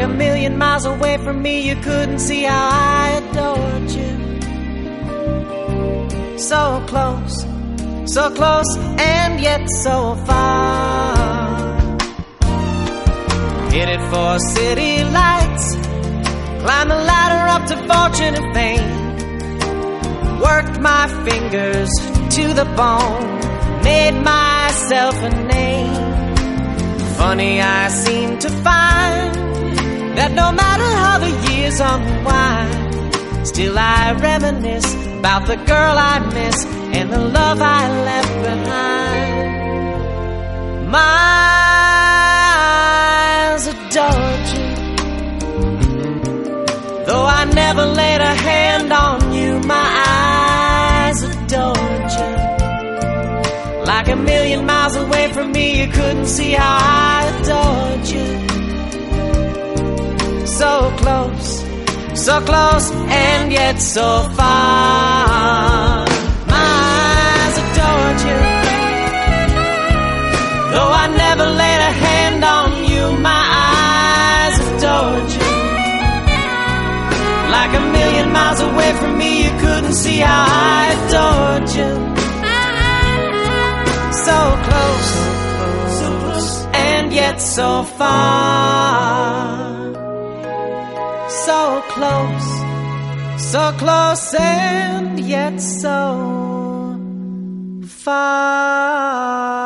Like 0.00 0.08
a 0.08 0.14
million 0.14 0.56
miles 0.56 0.86
away 0.86 1.18
from 1.18 1.42
me, 1.42 1.68
you 1.68 1.76
couldn't 1.76 2.20
see 2.20 2.44
how 2.44 2.70
I 2.72 3.20
adored 3.20 3.90
you. 3.90 4.38
So 6.38 6.82
close, 6.86 7.44
so 8.10 8.30
close, 8.30 8.78
and 8.98 9.38
yet 9.40 9.68
so 9.68 10.14
far. 10.24 11.98
Hit 13.70 13.90
it 13.90 14.00
for 14.10 14.38
city 14.38 15.04
lights. 15.04 15.76
Climb 16.62 16.88
the 16.88 17.00
ladder 17.10 17.50
up 17.54 17.66
to 17.66 17.76
fortune 17.76 18.34
and 18.40 18.54
fame. 18.54 18.90
Worked 20.40 20.80
my 20.80 21.08
fingers 21.28 21.90
to 22.36 22.54
the 22.54 22.64
bone. 22.74 23.38
Made 23.84 24.18
myself 24.24 25.14
a 25.22 25.28
name. 25.44 25.92
Funny, 27.18 27.60
I 27.60 27.88
seem 27.88 28.38
to 28.38 28.48
find 28.48 29.49
that 30.16 30.32
no 30.32 30.52
matter 30.52 30.88
how 31.02 31.18
the 31.18 31.32
years 31.52 31.80
unwind, 31.80 33.46
still 33.46 33.78
I 33.78 34.12
reminisce 34.12 34.94
about 35.18 35.46
the 35.46 35.56
girl 35.56 35.96
I 35.98 36.18
miss 36.34 36.64
and 36.96 37.12
the 37.12 37.18
love 37.18 37.60
I 37.60 37.88
left 38.08 38.34
behind. 38.48 39.60
My 40.90 41.16
eyes 43.52 43.66
adored 43.66 44.46
you. 44.56 44.68
Though 47.06 47.26
I 47.26 47.44
never 47.44 47.86
laid 47.86 48.20
a 48.20 48.34
hand 48.34 48.92
on 48.92 49.32
you, 49.32 49.60
my 49.60 49.88
eyes 50.06 51.22
adored 51.22 52.10
you. 52.18 52.30
Like 53.84 54.08
a 54.08 54.16
million 54.16 54.66
miles 54.66 54.96
away 54.96 55.32
from 55.32 55.52
me, 55.52 55.80
you 55.80 55.88
couldn't 55.92 56.26
see 56.26 56.52
how 56.52 56.78
I 56.80 57.26
adored 57.40 58.06
you. 58.08 58.59
So 60.60 60.92
close, 60.98 61.64
so 62.12 62.38
close, 62.42 62.90
and 63.08 63.50
yet 63.50 63.80
so 63.80 64.08
far. 64.36 66.04
My 66.52 66.68
eyes 67.00 67.54
adored 67.64 68.20
you. 68.28 68.40
Though 70.72 70.92
I 71.02 71.06
never 71.24 71.46
laid 71.62 71.80
a 71.90 71.92
hand 72.04 72.44
on 72.44 72.70
you, 72.90 73.04
my 73.30 73.42
eyes 73.64 74.56
adored 74.68 75.30
you. 75.38 75.50
Like 77.56 77.72
a 77.80 77.84
million 77.96 78.30
miles 78.30 78.60
away 78.60 78.92
from 79.00 79.16
me, 79.16 79.44
you 79.44 79.52
couldn't 79.60 79.94
see 79.94 80.18
how 80.18 80.44
I 80.46 80.92
adored 80.98 81.68
you. 81.78 81.92
So 84.26 84.38
close, 84.66 85.10
so 86.00 86.08
close, 86.20 86.50
and 86.74 87.12
yet 87.14 87.40
so 87.40 87.82
far. 87.82 89.79
So 91.50 91.82
close, 91.88 92.50
so 93.50 93.72
close, 93.76 94.34
and 94.34 95.18
yet 95.18 95.60
so 95.60 96.96
far. 97.84 99.59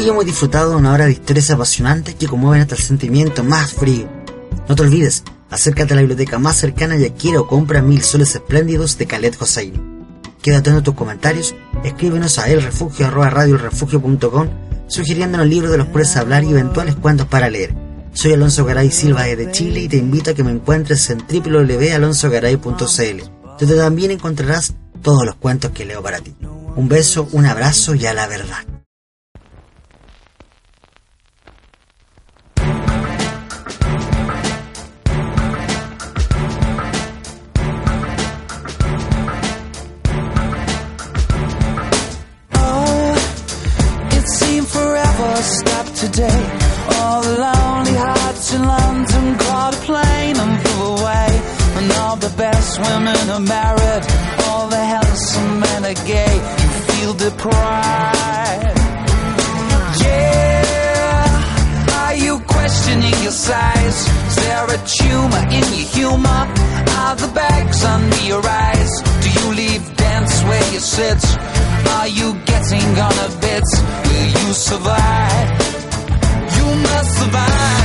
Hoy 0.00 0.08
hemos 0.08 0.24
disfrutado 0.24 0.70
de 0.70 0.76
una 0.76 0.94
hora 0.94 1.04
de 1.04 1.12
historias 1.12 1.50
apasionantes 1.50 2.14
que 2.14 2.26
conmueven 2.26 2.62
hasta 2.62 2.74
el 2.74 2.80
sentimiento 2.80 3.44
más 3.44 3.74
frío. 3.74 4.08
No 4.66 4.74
te 4.74 4.80
olvides, 4.80 5.24
acércate 5.50 5.92
a 5.92 5.96
la 5.96 6.00
biblioteca 6.00 6.38
más 6.38 6.56
cercana 6.56 6.96
y 6.96 7.04
adquiere 7.04 7.36
o 7.36 7.46
compra 7.46 7.82
mil 7.82 8.00
soles 8.00 8.34
espléndidos 8.34 8.96
de 8.96 9.04
Khaled 9.04 9.34
Hosseini. 9.38 9.78
Queda 10.40 10.56
atento 10.56 10.78
a 10.78 10.82
tus 10.82 10.94
comentarios, 10.94 11.54
escríbenos 11.84 12.38
a 12.38 12.48
elrefugio.com 12.48 14.48
sugiriéndonos 14.86 15.46
libros 15.46 15.70
de 15.70 15.76
los 15.76 15.88
cuales 15.88 16.16
hablar 16.16 16.44
y 16.44 16.48
eventuales 16.48 16.94
cuentos 16.94 17.26
para 17.26 17.50
leer. 17.50 17.74
Soy 18.14 18.32
Alonso 18.32 18.64
Garay 18.64 18.90
Silva 18.90 19.24
desde 19.24 19.52
Chile 19.52 19.80
y 19.80 19.88
te 19.88 19.98
invito 19.98 20.30
a 20.30 20.34
que 20.34 20.42
me 20.42 20.50
encuentres 20.50 21.10
en 21.10 21.18
www.alonsogaray.cl 21.18 23.22
donde 23.58 23.76
también 23.76 24.12
encontrarás 24.12 24.72
todos 25.02 25.26
los 25.26 25.34
cuentos 25.34 25.72
que 25.72 25.84
leo 25.84 26.02
para 26.02 26.20
ti. 26.20 26.34
Un 26.74 26.88
beso, 26.88 27.28
un 27.32 27.44
abrazo 27.44 27.94
y 27.94 28.06
a 28.06 28.14
la 28.14 28.26
verdad. 28.26 28.69
Forever 45.40 45.42
stopped 45.42 45.96
today. 45.96 46.40
All 46.96 47.22
the 47.22 47.38
lonely 47.38 47.94
hearts 47.94 48.54
in 48.54 48.62
London 48.62 49.38
caught 49.38 49.74
a 49.74 49.80
plane 49.88 50.36
and 50.36 50.60
flew 50.62 50.86
away. 50.96 51.30
And 51.78 51.92
all 51.92 52.16
the 52.16 52.32
best 52.36 52.78
women 52.80 53.30
are 53.30 53.40
married. 53.40 54.04
All 54.46 54.68
the 54.68 54.84
handsome 54.94 55.60
men 55.60 55.84
are 55.84 56.00
gay. 56.06 56.34
You 56.60 56.68
feel 56.90 57.14
deprived. 57.14 58.78
Yeah. 60.04 62.02
Are 62.02 62.14
you 62.14 62.40
questioning 62.40 63.16
your 63.22 63.32
size? 63.32 63.98
Is 64.28 64.36
there 64.36 64.66
a 64.66 64.78
tumor 64.98 65.44
in 65.58 65.64
your 65.76 65.88
humor? 65.96 66.42
Are 67.02 67.16
the 67.16 67.30
bags 67.34 67.84
under 67.84 68.22
your 68.22 68.44
eyes? 68.46 68.92
Do 69.22 69.28
you 69.38 69.54
leave 69.54 69.96
dance 69.96 70.42
where 70.42 70.72
you 70.72 70.80
sit? 70.80 71.49
Are 71.96 72.08
you 72.08 72.34
getting 72.44 72.88
on 73.06 73.14
a 73.26 73.30
bit? 73.40 73.66
Will 74.06 74.28
you 74.40 74.52
survive? 74.54 75.48
You 76.56 76.66
must 76.86 77.18
survive 77.18 77.79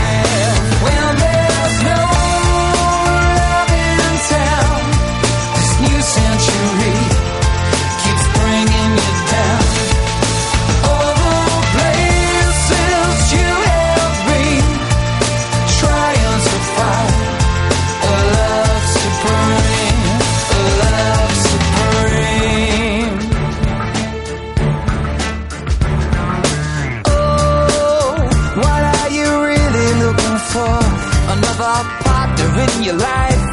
another 31.65 31.89
partner 32.05 32.49
in 32.65 32.83
your 32.83 32.95
life 32.95 33.43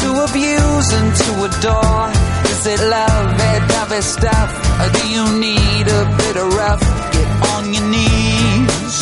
to 0.00 0.08
abuse 0.24 0.88
and 0.98 1.10
to 1.22 1.30
adore. 1.48 2.08
Is 2.52 2.66
it 2.66 2.80
love, 2.80 3.28
dovey 3.68 4.00
stuff, 4.00 4.50
or 4.80 4.88
do 4.96 5.02
you 5.14 5.24
need 5.38 5.86
a 5.86 6.02
bit 6.20 6.36
of 6.36 6.48
rough? 6.54 6.82
Get 7.12 7.28
on 7.52 7.64
your 7.74 7.86
knees. 7.92 8.96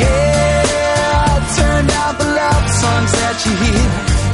Yeah, 0.00 1.30
turn 1.58 1.86
down 1.86 2.12
the 2.18 2.28
love 2.40 2.66
songs 2.82 3.10
that 3.20 3.36
you 3.46 3.52
hear, 3.62 3.86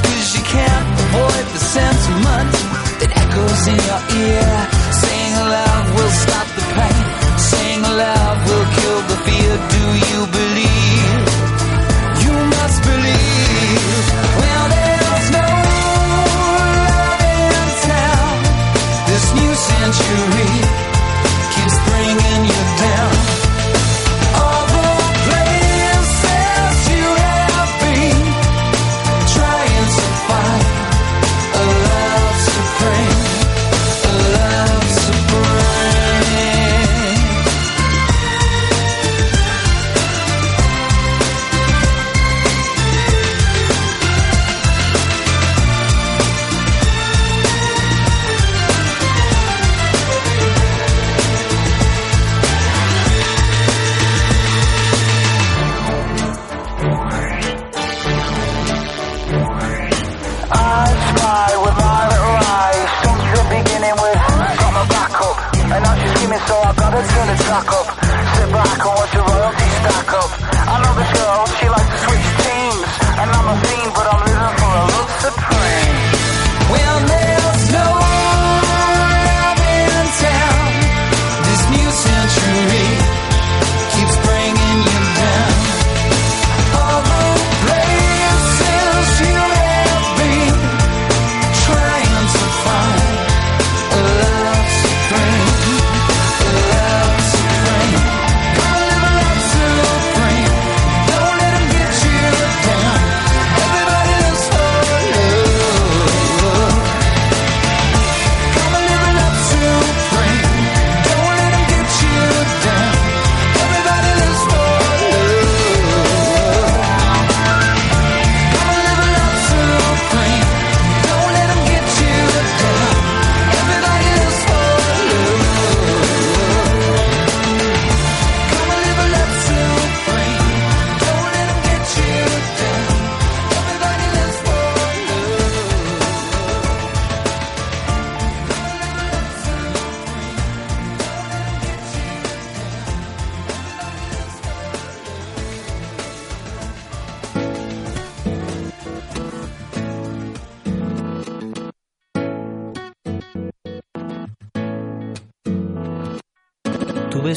cause 0.04 0.28
you 0.36 0.44
can't 0.56 0.88
avoid 1.04 1.46
the 1.54 1.62
sentiment 1.76 2.52
that 3.00 3.10
echoes 3.22 3.62
in 3.72 3.78
your 3.90 4.02
ear. 4.24 4.52
Saying 5.04 5.34
love 5.56 5.86
will 5.96 6.14
stop 6.24 6.46
the 6.56 6.64
pain, 6.76 7.04
saying 7.50 7.82
love 7.82 8.49